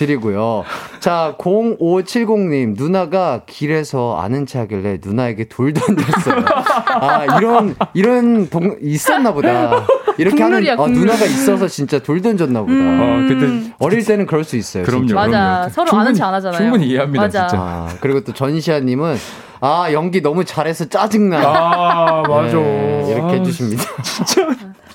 [0.00, 0.64] 드리고요.
[1.00, 6.44] 자, 0570님 누나가 길에서 아는 체 하길래 누나에게 돌 던졌어요.
[6.46, 9.84] 아, 이런 이런 동 있었나 보다.
[10.16, 11.00] 이렇게 국룰이야, 하는 어, 국룰.
[11.06, 12.72] 누나가 있어서 진짜 돌 던졌나 보다.
[12.72, 14.84] 어, 근데 어릴 때는 그럴 수 있어요.
[14.84, 15.06] 그럼요.
[15.06, 15.14] 진짜.
[15.14, 15.28] 맞아.
[15.30, 15.68] 그럼요.
[15.70, 16.58] 서로 충분히- 아는 체 안 하잖아요.
[16.60, 17.46] 충분히 이해합니다, 맞아.
[17.46, 17.62] 진짜.
[17.62, 19.16] 아, 그리고 또 전시아님은
[19.60, 21.38] 아 연기 너무 잘해서 짜증나.
[21.44, 22.56] 아, 맞아.
[22.56, 23.82] 네, 이렇게 아, 해주십니다.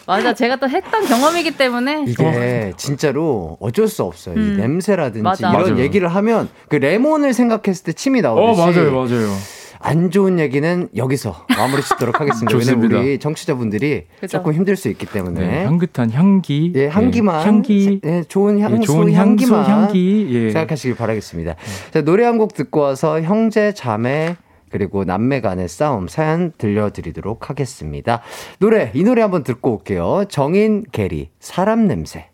[0.07, 0.33] 맞아.
[0.33, 4.35] 제가 또 했던 경험이기 때문에 이게 진짜로 어쩔 수 없어요.
[4.35, 4.57] 이 음.
[4.57, 5.49] 냄새라든지 맞아.
[5.49, 5.79] 이런 맞아요.
[5.79, 9.35] 얘기를 하면 그 레몬을 생각했을 때 침이 어, 나오듯이 맞아요, 맞아요.
[9.79, 12.57] 안 좋은 얘기는 여기서 마무리 짓도록 하겠습니다.
[12.57, 12.91] 왜냐면.
[13.03, 14.37] 우리 청취자분들이 그죠.
[14.37, 16.71] 조금 힘들 수 있기 때문에 네, 향긋한 향기.
[16.75, 18.01] 예, 향기만 네, 향기.
[18.03, 20.27] 예, 좋은 향수 예, 좋은 향기만 향수, 향기.
[20.31, 20.49] 예.
[20.51, 21.55] 생각하시길 바라겠습니다.
[21.91, 24.35] 자, 노래 한 곡 듣고 와서 형제 자매
[24.75, 28.21] 그리고 남매 간의 싸움 사연 들려드리도록 하겠습니다.
[28.59, 30.25] 노래 이 노래 한번 듣고 올게요.
[30.27, 32.29] 정인 게리 사람 냄새.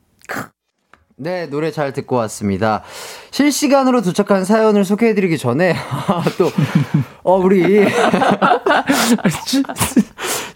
[1.17, 2.81] 네, 노래 잘 듣고 왔습니다.
[3.29, 5.75] 실시간으로 도착한 사연을 소개해드리기 전에,
[6.39, 6.49] 또,
[7.23, 7.85] 어, 우리,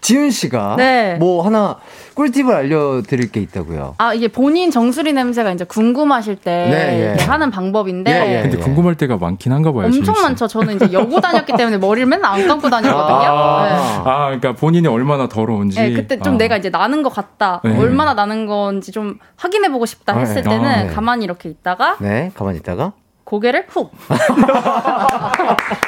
[0.00, 1.14] 지은 씨가, 네.
[1.14, 1.76] 뭐 하나
[2.14, 3.96] 꿀팁을 알려드릴 게 있다고요.
[3.98, 7.24] 아 이게 본인 정수리 냄새가 이제 궁금하실 때 네, 예.
[7.24, 8.42] 하는 방법인데 예, 예.
[8.42, 9.84] 근데 궁금할 때가 많긴 한가 봐요.
[9.84, 10.14] 엄청.
[10.14, 10.46] 많죠.
[10.48, 13.18] 저는 이제 여고 다녔기 때문에 머리를 맨날 안 감고 다녔거든요.
[13.18, 13.26] 네.
[13.26, 15.78] 아, 아, 그러니까 본인이 얼마나 더러운지.
[15.78, 16.38] 네, 그때 좀 아.
[16.38, 17.60] 내가 이제 나는 것 같다.
[17.62, 17.78] 네.
[17.78, 20.42] 얼마나 나는 건지 좀 확인해보고 싶다 했을 네.
[20.42, 20.86] 때는 아, 네.
[20.88, 22.92] 가만히 이렇게 있다가 네, 가만히 있다가.
[23.26, 23.92] 고개를 훅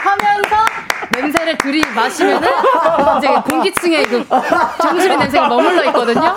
[0.03, 0.57] 하면서
[1.15, 2.49] 냄새를 들이마시면은
[3.19, 4.27] 이제 공기층에 그
[4.83, 6.37] 정수리 냄새가 머물러 있거든요.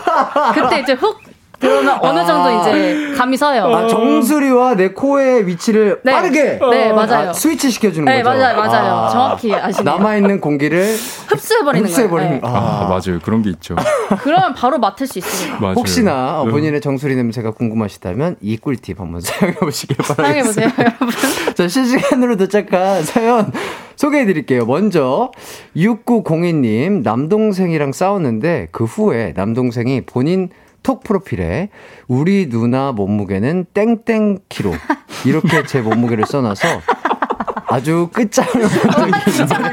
[0.54, 1.20] 그때 이제 훅
[1.62, 3.66] 들어오면 어느 정도 이제 감이 서요.
[3.66, 6.12] 아, 정수리와 내 코의 위치를 네.
[6.12, 7.30] 빠르게 네, 맞아요.
[7.30, 8.40] 아, 스위치 시켜주는 네, 거죠.
[8.40, 9.10] 맞아요, 맞아요.
[9.12, 9.96] 정확히 아시네요.
[9.98, 10.96] 남아있는 공기를
[11.30, 11.88] 흡수해버리는 거예요.
[11.88, 12.42] 흡수해버리는 네.
[12.44, 13.20] 아, 맞아요.
[13.24, 13.76] 그런 게 있죠.
[14.22, 15.60] 그러면 바로 맡을 수 있습니다.
[15.60, 15.76] 맞아요.
[15.76, 16.52] 혹시나 네.
[16.52, 20.70] 본인의 정수리 냄새가 궁금하시다면 이 꿀팁 한번 사용해 보시길 사용해보세요.
[20.78, 21.10] 여러분.
[21.56, 23.52] 자, 실시간으로 도착한 사연
[23.96, 24.66] 소개해 드릴게요.
[24.66, 25.32] 먼저
[25.78, 30.50] 6902님 남동생이랑 싸웠는데 그 후에 남동생이 본인
[30.84, 31.70] 톡 프로필에
[32.08, 34.74] 우리 누나 몸무게는 땡땡 키로
[35.26, 36.68] 이렇게 제 몸무게를 써놔서
[37.68, 38.52] 아주 끝장을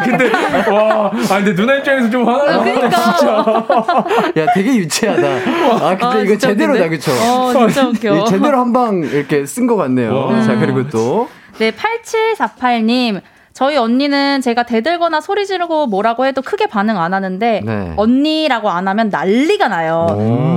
[0.05, 0.31] 근데
[0.71, 2.63] 와, 아 근데 누나 입장에서 좀 화나요.
[2.63, 4.07] 그러니까.
[4.37, 5.27] 야 되게 유치하다.
[5.27, 6.89] 아 근데 아, 이거 진짜 제대로다?
[6.89, 7.11] 그쵸?
[7.13, 8.17] 어, 진짜 웃겨.
[8.19, 10.15] 이 제대로 한 방 이렇게 쓴 것 같네요.
[10.15, 10.43] 와.
[10.43, 11.29] 자 그리고 또
[11.59, 13.21] 네, 8748님.
[13.59, 17.93] 저희 언니는 제가 대들거나 소리 지르고 뭐라고 해도 크게 반응 안 하는데 네.
[17.97, 20.07] 언니라고 안 하면 난리가 나요.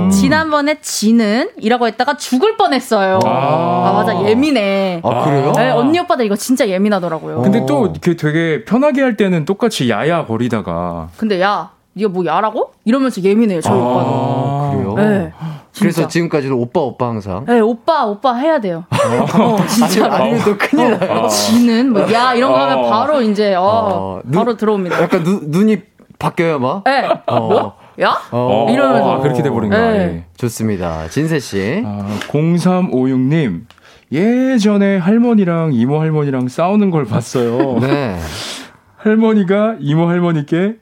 [0.06, 0.08] 오.
[0.08, 3.18] 지난번에 지는 이라고 했다가 죽을 뻔했어요.
[3.24, 3.88] 아.
[3.88, 5.00] 아, 맞아 예민해.
[5.02, 5.52] 아 그래요?
[5.56, 7.42] 네, 언니 오빠들 이거 진짜 예민하더라고요.
[7.42, 12.70] 근데 또 이렇게 되게 편하게 할 때는 똑같이 야야 거리다가 근데 야, 니가 뭐 야라고?
[12.84, 14.10] 이러면서 예민해요, 저희 오빠도.
[14.14, 14.94] 아, 그래요?
[14.94, 15.32] 네.
[15.78, 16.06] 그래서.
[16.06, 17.44] 지금까지도 오빠 오빠 항상.
[17.46, 18.84] 네, 오빠, 오빠 해야 돼요.
[18.90, 20.06] 어, 진짜.
[20.12, 21.26] 아니면 또 큰일 나요.
[21.28, 22.90] 지는 뭐 야 이런 거 하면 어.
[22.90, 25.02] 바로 이제 어, 어, 눈- 바로 들어옵니다.
[25.02, 25.78] 약간 눈 눈이
[26.18, 26.84] 바뀌어요 막.
[26.84, 27.08] 네.
[27.26, 27.40] 어.
[27.40, 27.76] 뭐?
[28.00, 28.16] 야?
[28.30, 28.66] 어.
[28.70, 29.12] 이러면서.
[29.12, 29.92] 아, 그렇게 돼버린 거야.
[29.92, 29.98] 네.
[29.98, 30.24] 예.
[30.36, 31.08] 좋습니다.
[31.08, 31.82] 진세 씨.
[31.84, 33.62] 아, 0356님.
[34.12, 37.78] 예전에 할머니랑 이모 할머니랑 싸우는 걸 봤어요.
[37.80, 38.18] 네.
[38.98, 40.76] 할머니가 이모 할머니께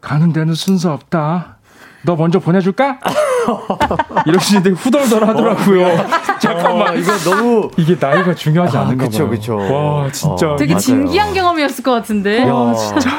[0.00, 1.58] 가는 데는 순서 없다.
[2.04, 2.98] 너 먼저 보내줄까?
[4.26, 6.06] 이러시는데 후덜덜 하더라고요.
[6.40, 9.30] 잠깐만 이거 너무 이게 나이가 중요하지 아, 않은가 그쵸, 봐요.
[9.30, 9.56] 그쵸.
[9.56, 10.52] 와 진짜.
[10.52, 10.80] 어, 되게 맞아요.
[10.80, 12.42] 진기한 경험이었을 것 같은데.
[12.42, 13.10] 야, 진짜.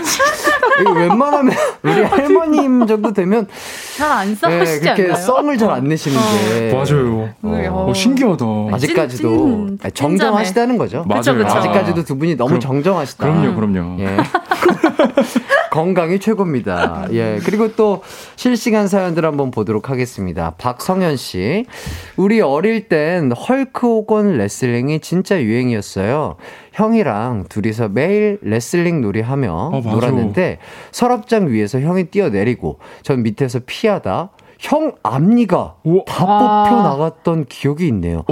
[0.81, 1.53] 이거 웬만하면
[1.83, 3.47] 우리 할머님 정도 되면
[3.97, 5.15] 잘안 네, 싸우시지 그렇게 않나요?
[5.15, 7.29] 썸을 잘 안 내시는데 맞아요.
[7.41, 7.85] 네, 어.
[7.89, 8.45] 어, 신기하다.
[8.73, 11.03] 아직까지도 찐, 찐, 아니, 정정하시다는 거죠.
[11.03, 11.45] 그쵸, 맞아요.
[11.45, 11.57] 그쵸.
[11.57, 13.23] 아직까지도 두 분이 너무 그럼- 정정하시다.
[13.23, 13.99] 그럼요, 그럼요.
[14.01, 14.17] 예.
[15.71, 17.07] 건강이 최고입니다.
[17.13, 17.39] 예.
[17.43, 18.03] 그리고 또
[18.35, 20.51] 실시간 사연들 한번 보도록 하겠습니다.
[20.57, 21.65] 박성현 씨.
[22.17, 26.35] 우리 어릴 땐 헐크 혹은 레슬링이 진짜 유행이었어요.
[26.73, 29.81] 형이랑 둘이서 매일 레슬링 놀이 하며 어.
[29.81, 30.59] 놀았는데
[30.91, 36.03] 서랍장 위에서 형이 뛰어내리고 전 밑에서 피하다 형 앞니가 우와.
[36.05, 36.63] 다 와.
[36.65, 38.23] 뽑혀 나갔던 기억이 있네요.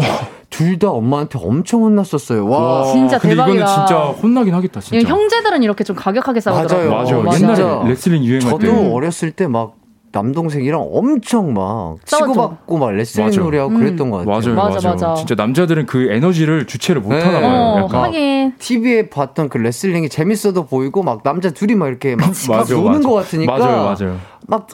[0.50, 2.48] 둘 다 엄마한테 엄청 혼났었어요.
[2.48, 2.86] 와.
[2.92, 3.56] 진짜 근데 대박이다.
[3.64, 5.08] 이거는 진짜 혼나긴 하겠다, 이 진짜.
[5.10, 6.90] 형제들은 이렇게 좀 가격하게 싸우더라고요.
[6.92, 7.22] 맞아요.
[7.24, 7.38] 맞아요.
[7.38, 7.62] 진짜.
[7.64, 8.92] 옛날에 레슬링 유행할 저도 때.
[8.94, 9.76] 어렸을 때막
[10.12, 11.98] 남동생이랑 엄청 막.
[12.06, 13.42] 치고받고 막 레슬링 맞아.
[13.42, 13.78] 놀이하고 음.
[13.80, 14.56] 그랬던 것 같아요.
[14.56, 14.90] 맞아요, 맞아.
[14.90, 15.14] 맞아.
[15.16, 17.22] 진짜 남자들은 그 에너지를 주체를 못 네.
[17.22, 17.52] 하나 봐요.
[17.52, 18.04] 어, 약간.
[18.06, 18.54] 하긴.
[18.58, 23.08] TV에 봤던 그 레슬링이 재밌어도 보이고 막 남자 둘이 막 이렇게 막 맞아, 노는 맞아.
[23.08, 24.18] 것 같으니까 맞아요, 맞아요.
[24.48, 24.68] 막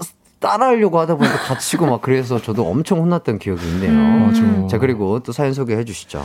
[0.45, 3.91] 따라하려고 하다 보니까 다치고 막 그래서 저도 엄청 혼났던 기억이 있네요.
[3.91, 4.27] 음.
[4.27, 4.67] 맞아.
[4.67, 6.23] 자 그리고 또 사연 소개해 주시죠.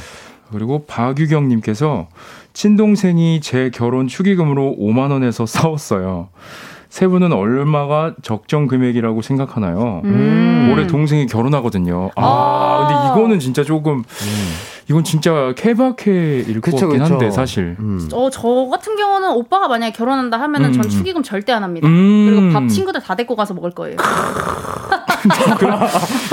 [0.53, 2.09] 그리고 박유경님께서
[2.53, 6.29] 친동생이 제 결혼 축의금으로 5만 원에서 싸웠어요.
[6.91, 10.03] 세 분은 얼마가 적정 금액이라고 생각하나요?
[10.05, 10.71] 음.
[10.73, 12.11] 올해 동생이 결혼하거든요.
[12.17, 12.87] 아, 아.
[12.89, 14.03] 근데 이거는 진짜 조금
[14.91, 17.15] 이건 진짜 케바케일 것 그쵸, 같긴 그쵸.
[17.15, 17.77] 한데 사실.
[17.79, 18.09] 음.
[18.13, 20.91] 어, 저 같은 경우는 오빠가 만약에 결혼한다 하면은 전 음.
[20.91, 21.87] 축의금 절대 안 합니다.
[21.87, 22.27] 음.
[22.29, 23.97] 그리고 밥 친구들 다 데리고 가서 먹을 거예요.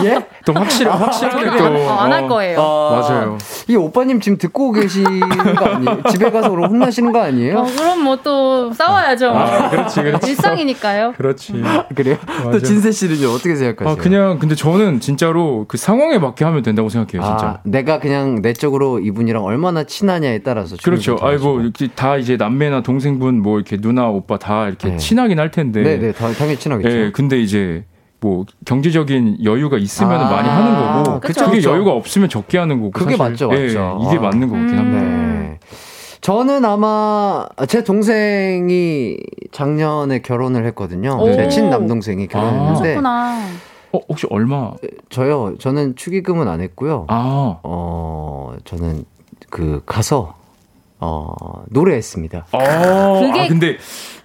[0.06, 0.26] 예?
[0.46, 2.60] 또 확실 확실하게 또안할 어, 거예요.
[2.62, 3.38] 아, 맞아요.
[3.68, 5.20] 이 오빠님 지금 듣고 계시는
[5.56, 6.04] 거 아니에요?
[6.12, 7.60] 집에 가서 그럼 혼나시는 거 아니에요?
[7.60, 9.30] 어, 그럼 뭐 또 싸워야죠.
[9.30, 10.32] 아, 그렇지, 그렇지.
[10.32, 11.14] 일상이니까요.
[11.18, 11.54] 그렇지.
[11.96, 12.18] 그래요?
[12.44, 12.60] 또 맞아.
[12.66, 13.94] 진세 씨는요 어떻게 생각하세요?
[13.94, 17.48] 아 그냥 근데 저는 진짜로 그 상황에 맞게 하면 된다고 생각해요, 진짜.
[17.48, 21.18] 아, 내가 그냥 내적으로 이분이랑 얼마나 친하냐에 따라서 그렇죠.
[21.22, 24.98] 아이 뭐 이렇게 다 이제 남매나 동생분 뭐 이렇게 누나 오빠 다 이렇게 네.
[24.98, 25.84] 친하긴 할 텐데.
[25.84, 26.90] 네 네 당- 당연히 친하겠죠.
[26.90, 27.86] 예, 근데 이제
[28.20, 31.72] 뭐 경제적인 여유가 있으면 아, 많이 하는 거고 그쵸, 그게 그쵸.
[31.72, 33.48] 여유가 없으면 적게 하는 거고 그게 사실.
[33.48, 34.00] 맞죠, 예, 맞죠.
[34.08, 34.22] 이게 아.
[34.22, 35.02] 맞는 거 같긴 합니다.
[35.04, 35.60] 네.
[36.22, 39.18] 저는 아마 제 동생이
[39.52, 41.18] 작년에 결혼을 했거든요.
[41.22, 41.32] 오.
[41.32, 43.40] 제 친남동생이 결혼했는데 그렇구나.
[43.94, 44.72] 어, 혹시 얼마?
[45.10, 45.56] 저요.
[45.60, 47.06] 저는 축의금은 안 했고요.
[47.08, 47.60] 아.
[47.64, 49.06] 어, 저는
[49.50, 50.36] 그 가서
[51.00, 51.32] 어,
[51.70, 52.48] 노래했습니다.
[52.52, 53.78] 아, 그게- 아 근데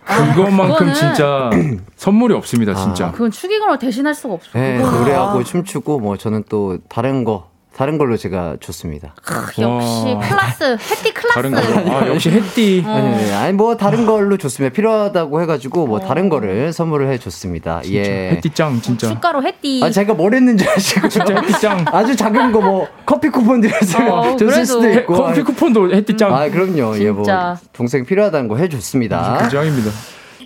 [0.04, 1.50] 그것만큼 그거는- 진짜
[1.96, 3.12] 선물이 없습니다, 진짜.
[3.12, 4.50] 그건 축의금으로 대신할 수가 없어.
[4.54, 4.78] 네.
[4.78, 9.14] 노래하고 아, 춤추고 뭐 저는 또 다른 거 다른 걸로 제가 줬습니다.
[9.58, 10.18] 역시 와.
[10.20, 11.88] 클라스, 해띠 클라스.
[11.90, 12.82] 아, 역시 햇띠.
[12.86, 14.72] 아니, 아니, 아니 뭐 다른 걸로 줬습니다.
[14.74, 17.80] 필요하다고 해가지고 뭐 다른 거를 선물을 해줬습니다.
[17.90, 18.30] 예.
[18.32, 19.08] 햇띠짱, 진짜.
[19.08, 19.80] 축가로 해띠.
[19.82, 21.84] 아 제가 뭘 했는지 아시고 진짜 햇띠짱.
[21.92, 24.12] 아주 작은 거 뭐 커피 쿠폰 드렸어요.
[24.12, 24.64] 어, 줬을.
[24.66, 25.14] 수도 있고.
[25.14, 26.32] 커피 쿠폰도 햇띠짱.
[26.32, 26.96] 아 그럼요.
[27.00, 27.58] 예, 뭐 진짜.
[27.72, 29.38] 동생 필요하다는 거 해줬습니다.
[29.42, 29.90] 그 짱입니다.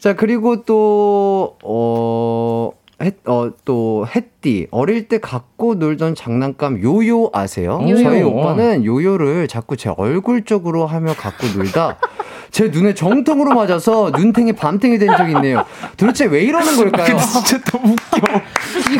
[0.00, 2.70] 자 그리고 또 어.
[3.02, 4.68] 햇, 어, 또, 햇띠.
[4.70, 7.78] 어릴 때 갖고 놀던 장난감 요요 아세요?
[7.82, 8.02] 요요.
[8.02, 11.98] 저희 오빠는 요요를 자꾸 제 얼굴 쪽으로 하며 갖고 놀다
[12.50, 15.64] 제 눈에 정통으로 맞아서 눈탱이 밤탱이 된 적이 있네요.
[15.98, 17.04] 도대체 왜 이러는 걸까요?
[17.06, 18.20] 근데 진짜 너무 웃겨.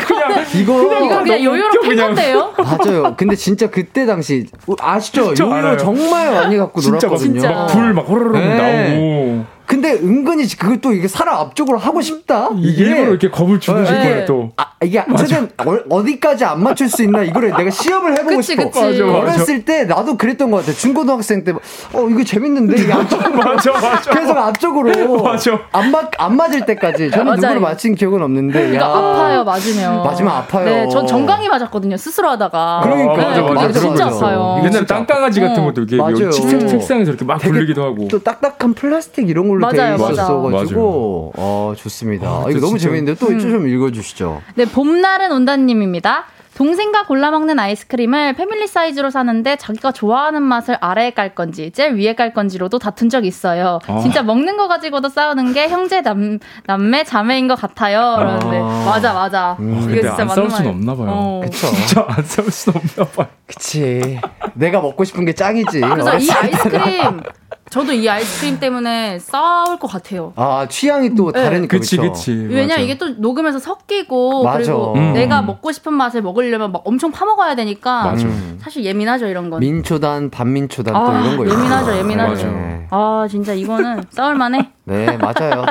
[0.05, 2.07] 그냥, 이거, 이거 그냥 요요로 웃겨, 팬 그냥.
[2.13, 2.53] 건데요?
[2.55, 3.15] 맞아요.
[3.17, 4.45] 근데 진짜 그때 당시
[4.79, 5.33] 아시죠?
[5.33, 5.77] 저 요요 알아요.
[5.77, 7.39] 정말 많이 갖고 진짜 막, 놀았거든요.
[7.39, 7.51] 진짜.
[7.51, 8.91] 막불막 호로록 네.
[8.93, 9.56] 나오고.
[9.67, 12.49] 근데 은근히 그걸 또 이게 사람 앞쪽으로 하고 싶다.
[12.57, 13.89] 이게 일부러 이렇게 겁을 주는 네.
[13.91, 14.51] 거예요, 또.
[14.55, 18.69] 아, 이게 어쨌든 어- 어디까지 안 맞출 수 있나 이거를 내가 시험을 해보고 그치, 싶어.
[18.69, 18.79] 그치.
[19.01, 19.17] 맞아, 맞아.
[19.19, 20.71] 어렸을 때 나도 그랬던 것 같아.
[20.71, 24.09] 중고등학생 때, 어 이거 재밌는데 이게 앞쪽 맞아, 맞아.
[24.11, 25.59] 그래서 앞쪽으로 맞아.
[25.73, 27.35] 안 맞 안 맞을 때까지 저는 맞아요.
[27.41, 28.53] 누구를 맞힌 기억은 없는데.
[28.71, 28.89] 그러니까 야.
[28.89, 30.03] 아파요, 맞으면.
[30.03, 30.65] 맞으면 아파요.
[30.65, 32.79] 네, 전 정강이 맞았거든요, 스스로 하다가.
[32.83, 33.11] 그러니까.
[33.13, 34.15] 아, 맞아, 네, 맞아, 그게 진짜 맞아.
[34.17, 34.55] 아파요.
[34.59, 35.65] 이게 옛날에 진짜 땅강아지 같은 어.
[35.65, 35.81] 것도.
[35.81, 38.07] 여기 책- 책상에서 이렇게 막 굴리기도 하고.
[38.07, 40.11] 또 딱딱한 플라스틱 이런 걸로 맞아요, 되어 맞아.
[40.23, 42.27] 있었어가지고 어 좋습니다.
[42.27, 42.83] 아, 아, 이거 너무 진짜.
[42.89, 44.41] 재밌는데 또좀 읽어주시죠.
[44.55, 46.25] 네, 봄날은 온다님입니다.
[46.55, 52.15] 동생과 골라 먹는 아이스크림을 패밀리 사이즈로 사는데 자기가 좋아하는 맛을 아래에 깔 건지 제일 위에
[52.15, 53.77] 깔 건지로도 다툰 적이 있어요.
[53.85, 53.99] 아.
[53.99, 58.15] 진짜 먹는 거 가지고도 싸우는 게 형제 남, 남매 자매인 것 같아요.
[58.17, 58.85] 그러는데 아.
[58.87, 59.49] 맞아 맞아.
[59.51, 61.07] 아, 근데 안 싸울 순 없나 봐요.
[61.09, 61.41] 어.
[61.43, 61.67] 그쵸.
[61.67, 63.27] 진짜 안 싸울 순 없나 봐요.
[63.45, 64.19] 그치.
[64.55, 65.79] 내가 먹고 싶은 게 짱이지.
[65.81, 66.27] 그래서 이.
[66.31, 67.21] 아이스크림
[67.69, 70.31] 저도 이 아이스크림 때문에 싸울 것 같아요.
[70.35, 71.43] 아 취향이 또 네.
[71.43, 71.97] 다르니까 그치?
[71.97, 72.31] 그치.
[72.33, 72.77] 맞아.
[72.77, 74.57] 이게 또 녹으면서 섞이고 맞아.
[74.59, 75.13] 그리고 음.
[75.13, 78.25] 내가 먹고 싶은 맛을 먹으려면 막 엄청 파먹어야 되니까 맞아.
[78.25, 78.57] 음.
[78.61, 79.59] 사실 예민하죠 이런 건.
[79.59, 81.45] 민초단, 반민초단 또 아, 이런 거.
[81.45, 82.47] 예민하죠, 예민하죠.
[82.47, 82.87] 네.
[82.89, 84.69] 아 진짜 이거는 싸울만해.
[84.85, 85.65] 네, 맞아요.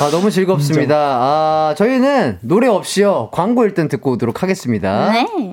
[0.00, 0.96] 아, 너무 즐겁습니다.
[0.96, 3.28] 아, 저희는 노래 없이요.
[3.32, 5.12] 광고 일단 듣고 오도록 하겠습니다.
[5.12, 5.52] 네.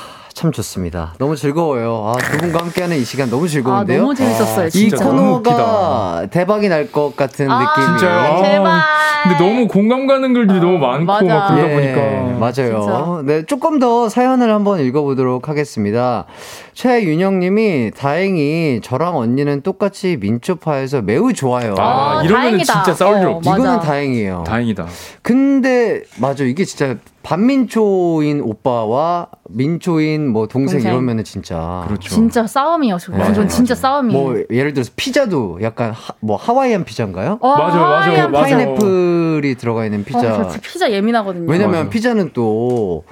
[0.41, 1.13] 참 좋습니다.
[1.19, 2.03] 너무 즐거워요.
[2.07, 4.01] 아, 두 분과 함께하는 이 시간 너무 아 즐거운데요.
[4.01, 4.67] 너무 재밌었어요.
[4.67, 4.97] 이 진짜.
[4.97, 8.37] 진짜 너무 코너가 대박이 날 것 같은 아, 느낌이 진짜요?
[8.41, 8.81] 제발.
[9.21, 11.23] 근데 너무 공감 가는 글들이 너무 많고 맞아.
[11.25, 12.39] 막 그러다 예, 보니까.
[12.39, 12.81] 맞아요.
[12.81, 13.21] 진짜.
[13.23, 16.25] 네, 조금 더 사연을 한번 읽어보도록 하겠습니다.
[16.73, 21.75] 최윤영님이 다행히 저랑 언니는 똑같이 민초파에서 매우 좋아요.
[21.77, 22.29] 아, 어, 이러면은
[22.63, 22.73] 다행이다.
[22.83, 23.49] 진짜 싸울 일 어, 없지.
[23.49, 24.43] 이거는 다행이에요.
[24.45, 24.87] 다행이다.
[25.21, 30.91] 근데 맞아 이게 진짜 반민초인 오빠와 민초인 뭐 동생, 동생.
[30.91, 32.09] 이러면은 진짜 그렇죠.
[32.09, 32.97] 진짜 싸움이요.
[32.97, 33.75] 저 맞아, 전 진짜.
[33.75, 34.21] 싸움이에요.
[34.23, 37.37] 뭐 예를 들어서 피자도 약간 하, 뭐 하와이안 피자인가요?
[37.41, 38.31] 어, 맞아, 맞아.
[38.31, 40.21] 파인애플이 들어가 있는 어, 피자.
[40.21, 41.49] 저 진짜 피자 예민하거든요.
[41.51, 41.89] 왜냐면 맞아.
[41.89, 43.03] 피자는 또,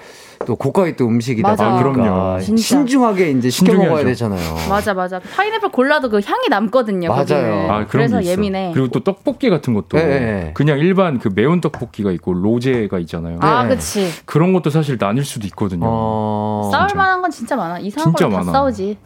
[0.45, 1.69] 또 고가의 또 음식이다 맞아.
[1.81, 2.39] 보니까 그럼요.
[2.39, 2.61] 진짜.
[2.61, 3.89] 신중하게 이제 시켜 신중해야죠.
[3.89, 4.55] 먹어야 되잖아요.
[4.69, 5.19] 맞아 맞아.
[5.19, 7.09] 파인애플 골라도 그 향이 남거든요.
[7.09, 7.69] 맞아요.
[7.71, 8.23] 아, 그래서.
[8.23, 8.71] 예민해.
[8.73, 10.51] 그리고 또 떡볶이 같은 것도 네, 네.
[10.53, 13.37] 그냥 일반 그 매운 떡볶이가 있고 로제가 있잖아요.
[13.41, 13.69] 아, 네.
[13.75, 14.09] 그치.
[14.25, 15.85] 그런 것도 사실 나뉠 수도 있거든요.
[15.87, 16.89] 어, 싸울.
[16.95, 17.79] 만한 건 진짜 많아.
[17.79, 18.51] 이상한 진짜 걸로 다 많아.
[18.51, 18.97] 싸우지.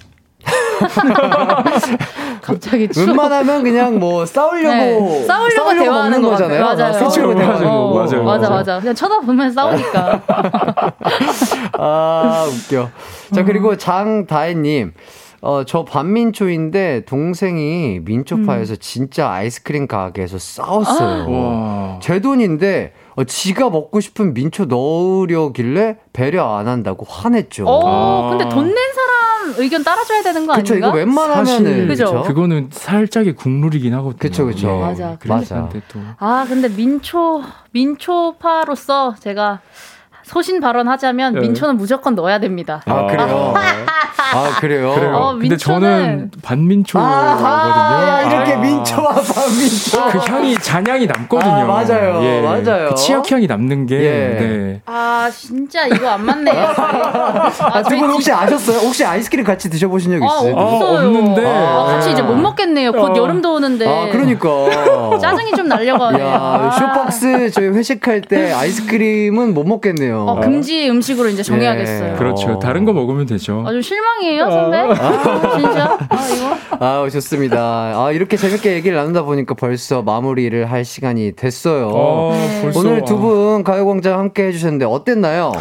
[2.41, 3.07] 갑자기 추억.
[3.07, 5.23] 웬만하면 그냥 뭐 싸우려고 네.
[5.25, 6.61] 싸우려고, 먹는 대화하는 거 거잖아요.
[6.63, 6.93] 맞아요.
[6.93, 7.81] 싸우려고 그쵸, 대화하는 맞아요.
[7.83, 7.95] 거고.
[7.99, 8.23] 맞아요.
[8.23, 8.49] 맞아.
[8.49, 8.79] 맞아.
[8.79, 10.21] 그냥 쳐다보면 싸우니까.
[11.79, 12.89] 아, 웃겨.
[13.33, 13.45] 자, 음.
[13.45, 14.93] 그리고 장다혜님.
[15.45, 21.29] 어, 저 반민초인데 동생이 민초파에서 진짜 아이스크림 가게에서 싸웠어요.
[21.29, 21.99] 와.
[22.01, 27.65] 제 돈인데 어, 지가 먹고 싶은 민초 넣으려길래 배려 안 한다고 화냈죠.
[27.67, 28.29] 어, 아.
[28.29, 29.02] 근데 돈 낸 사람
[29.57, 30.87] 의견 따라줘야 되는 거 그쵸, 아닌가?
[30.89, 31.87] 이거 웬만하면은.
[31.87, 32.23] 그죠?
[32.23, 34.17] 그거는 살짝의 국룰이긴 하거든요.
[34.17, 34.67] 그쵸, 그쵸.
[34.69, 34.81] 예.
[34.81, 35.17] 맞아.
[35.25, 35.69] 맞아.
[35.91, 39.59] 또 아, 근데 민초 민초파로서 제가
[40.23, 41.39] 소신 발언하자면 네.
[41.41, 42.81] 민초는 무조건 넣어야 됩니다.
[42.85, 43.53] 아, 그래요?
[44.35, 44.93] 아, 그래요?
[44.95, 45.15] 그래요.
[45.15, 47.13] 어, 근데 민초는- 저는 반민초거든요.
[47.45, 48.57] 아, 이렇게 아.
[48.57, 50.05] 민초와 반민초.
[50.11, 51.51] 그 향이 잔향이 남거든요.
[51.51, 52.41] 아, 맞아요.
[52.41, 52.89] 맞아요.
[52.89, 53.95] 그 치약 향이 남는 게.
[53.95, 54.37] 예.
[54.39, 54.81] 네.
[54.85, 56.55] 아, 진짜 이거 안 맞네요.
[57.59, 58.79] 아, 두분 혹시 아셨어요?
[58.79, 60.55] 혹시 아이스크림 같이 드셔보신 적 아, 있어요?
[60.55, 61.07] 없어요.
[61.07, 61.45] 없는데.
[61.45, 62.91] 아, 같이 이제 못 먹겠네요.
[62.93, 63.15] 곧 어.
[63.15, 63.87] 여름도 오는데.
[63.87, 65.17] 아, 그러니까.
[65.19, 66.25] 짜증이 좀 날려가네요.
[66.25, 66.71] 야, 아.
[66.71, 70.12] 쇼박스 저희 회식할 때 아이스크림은 못 먹겠네요.
[70.21, 72.13] 어, 금지 음식으로 이제 정해야겠어요.
[72.13, 72.17] 예.
[72.17, 72.53] 그렇죠.
[72.53, 72.59] 어.
[72.59, 73.63] 다른 거 먹으면 되죠.
[73.65, 74.77] 아, 좀 실망이에요, 선배?
[74.77, 75.97] 아, 진짜?
[76.09, 76.75] 아, 이거?
[76.79, 77.59] 아, 좋습니다.
[77.59, 81.89] 아, 이렇게 재밌게 얘기를 나누다 보니까 벌써 마무리를 할 시간이 됐어요.
[81.93, 82.61] 어, 네.
[82.61, 85.51] 벌써, 오늘 두 아, 분 가요광장 함께 해주셨는데 어땠나요?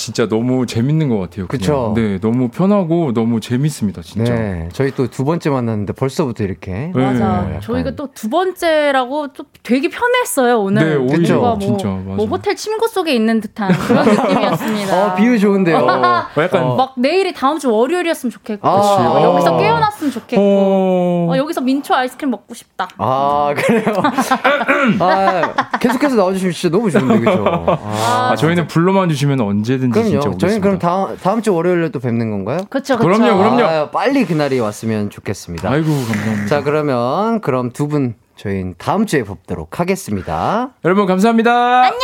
[0.00, 1.46] 진짜 너무 재밌는 것 같아요.
[1.46, 1.92] 그쵸?
[1.94, 4.34] 네, 너무 편하고 너무 재밌습니다, 진짜.
[4.34, 4.68] 네.
[4.72, 6.72] 저희 또 두 번째 만났는데 벌써부터 이렇게.
[6.72, 6.92] 네.
[6.94, 7.24] 맞아.
[7.24, 7.60] 약간.
[7.60, 10.88] 저희가 또 두 번째라고 또 되게 편했어요, 오늘.
[10.88, 12.00] 네, 오히려 뭐, 진짜, 맞아.
[12.16, 14.96] 뭐 호텔 침구 속에 있는 듯한 그런 느낌이었습니다.
[15.12, 15.76] 어, 비유 좋은데요.
[15.84, 16.76] 어, 약간 어.
[16.76, 19.58] 막 내일이 다음 주 월요일이었으면 좋겠고 아, 어, 여기서 어.
[19.58, 21.28] 깨어났으면 좋겠고 어...
[21.32, 22.88] 어, 여기서 민초 아이스크림 먹고 싶다.
[22.96, 23.84] 아, 그래요?
[25.00, 27.44] 아, 계속해서 나와주시면 진짜 너무 좋은데, 그죠?
[27.46, 30.36] 아, 아, 저희는 불러만 주시면 언제든 지 진짜 그럼요.
[30.36, 30.46] 오겠습니다.
[30.46, 32.58] 저희는 그럼 다음, 다음 주 월요일에 또 뵙는 건가요?
[32.70, 33.06] 그쵸, 그쵸.
[33.08, 33.62] 그럼요, 그럼요.
[33.64, 35.70] 아, 빨리 그날이 왔으면 좋겠습니다.
[35.70, 36.46] 아이고, 감사합니다.
[36.46, 40.70] 자, 그러면 그럼 두 분 저희는 다음 주에 뵙도록 하겠습니다.
[40.84, 41.82] 여러분 감사합니다.
[41.82, 42.00] 안녕.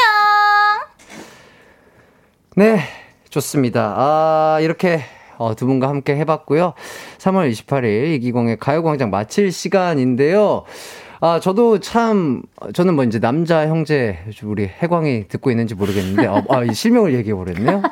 [2.57, 2.81] 네,
[3.31, 3.95] 좋습니다.
[3.97, 5.01] 아, 이렇게
[5.39, 6.73] 어, 두 분과 함께 해봤고요.
[7.19, 10.65] 3월 28일 이기광의 가요광장 마칠 시간인데요.
[11.21, 12.43] 아, 저도 참,
[12.75, 17.83] 저는 뭐 이제 남자 형제, 우리 해광이 듣고 있는지 모르겠는데, 아, 아, 이 실명을 얘기해버렸네요.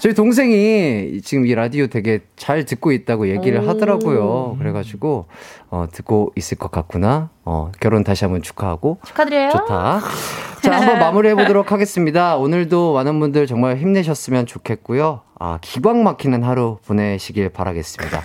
[0.00, 3.68] 저희 동생이 지금 이 라디오 되게 잘 듣고 있다고 얘기를 오.
[3.68, 4.56] 하더라고요.
[4.58, 5.26] 그래가지고,
[5.70, 7.30] 어, 듣고 있을 것 같구나.
[7.44, 9.50] 어, 결혼 다시 한번 축하하고, 축하드려요.
[9.50, 10.00] 좋다.
[10.62, 12.36] 자, 한번 마무리 해 보도록 하겠습니다.
[12.36, 15.22] 오늘도 많은 분들 정말 힘내셨으면 좋겠고요.
[15.38, 18.22] 아, 기광 막히는 하루 보내시길 바라겠습니다.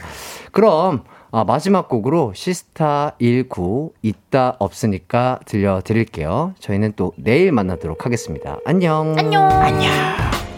[0.52, 6.55] 그럼, 아, 마지막 곡으로 시스타 19 있다 없으니까 들려드릴게요.
[6.59, 8.59] 저희는 또 내일 만나도록 하겠습니다.
[8.65, 9.15] 안녕.
[9.17, 9.43] 안녕.
[9.43, 10.51] 안녕.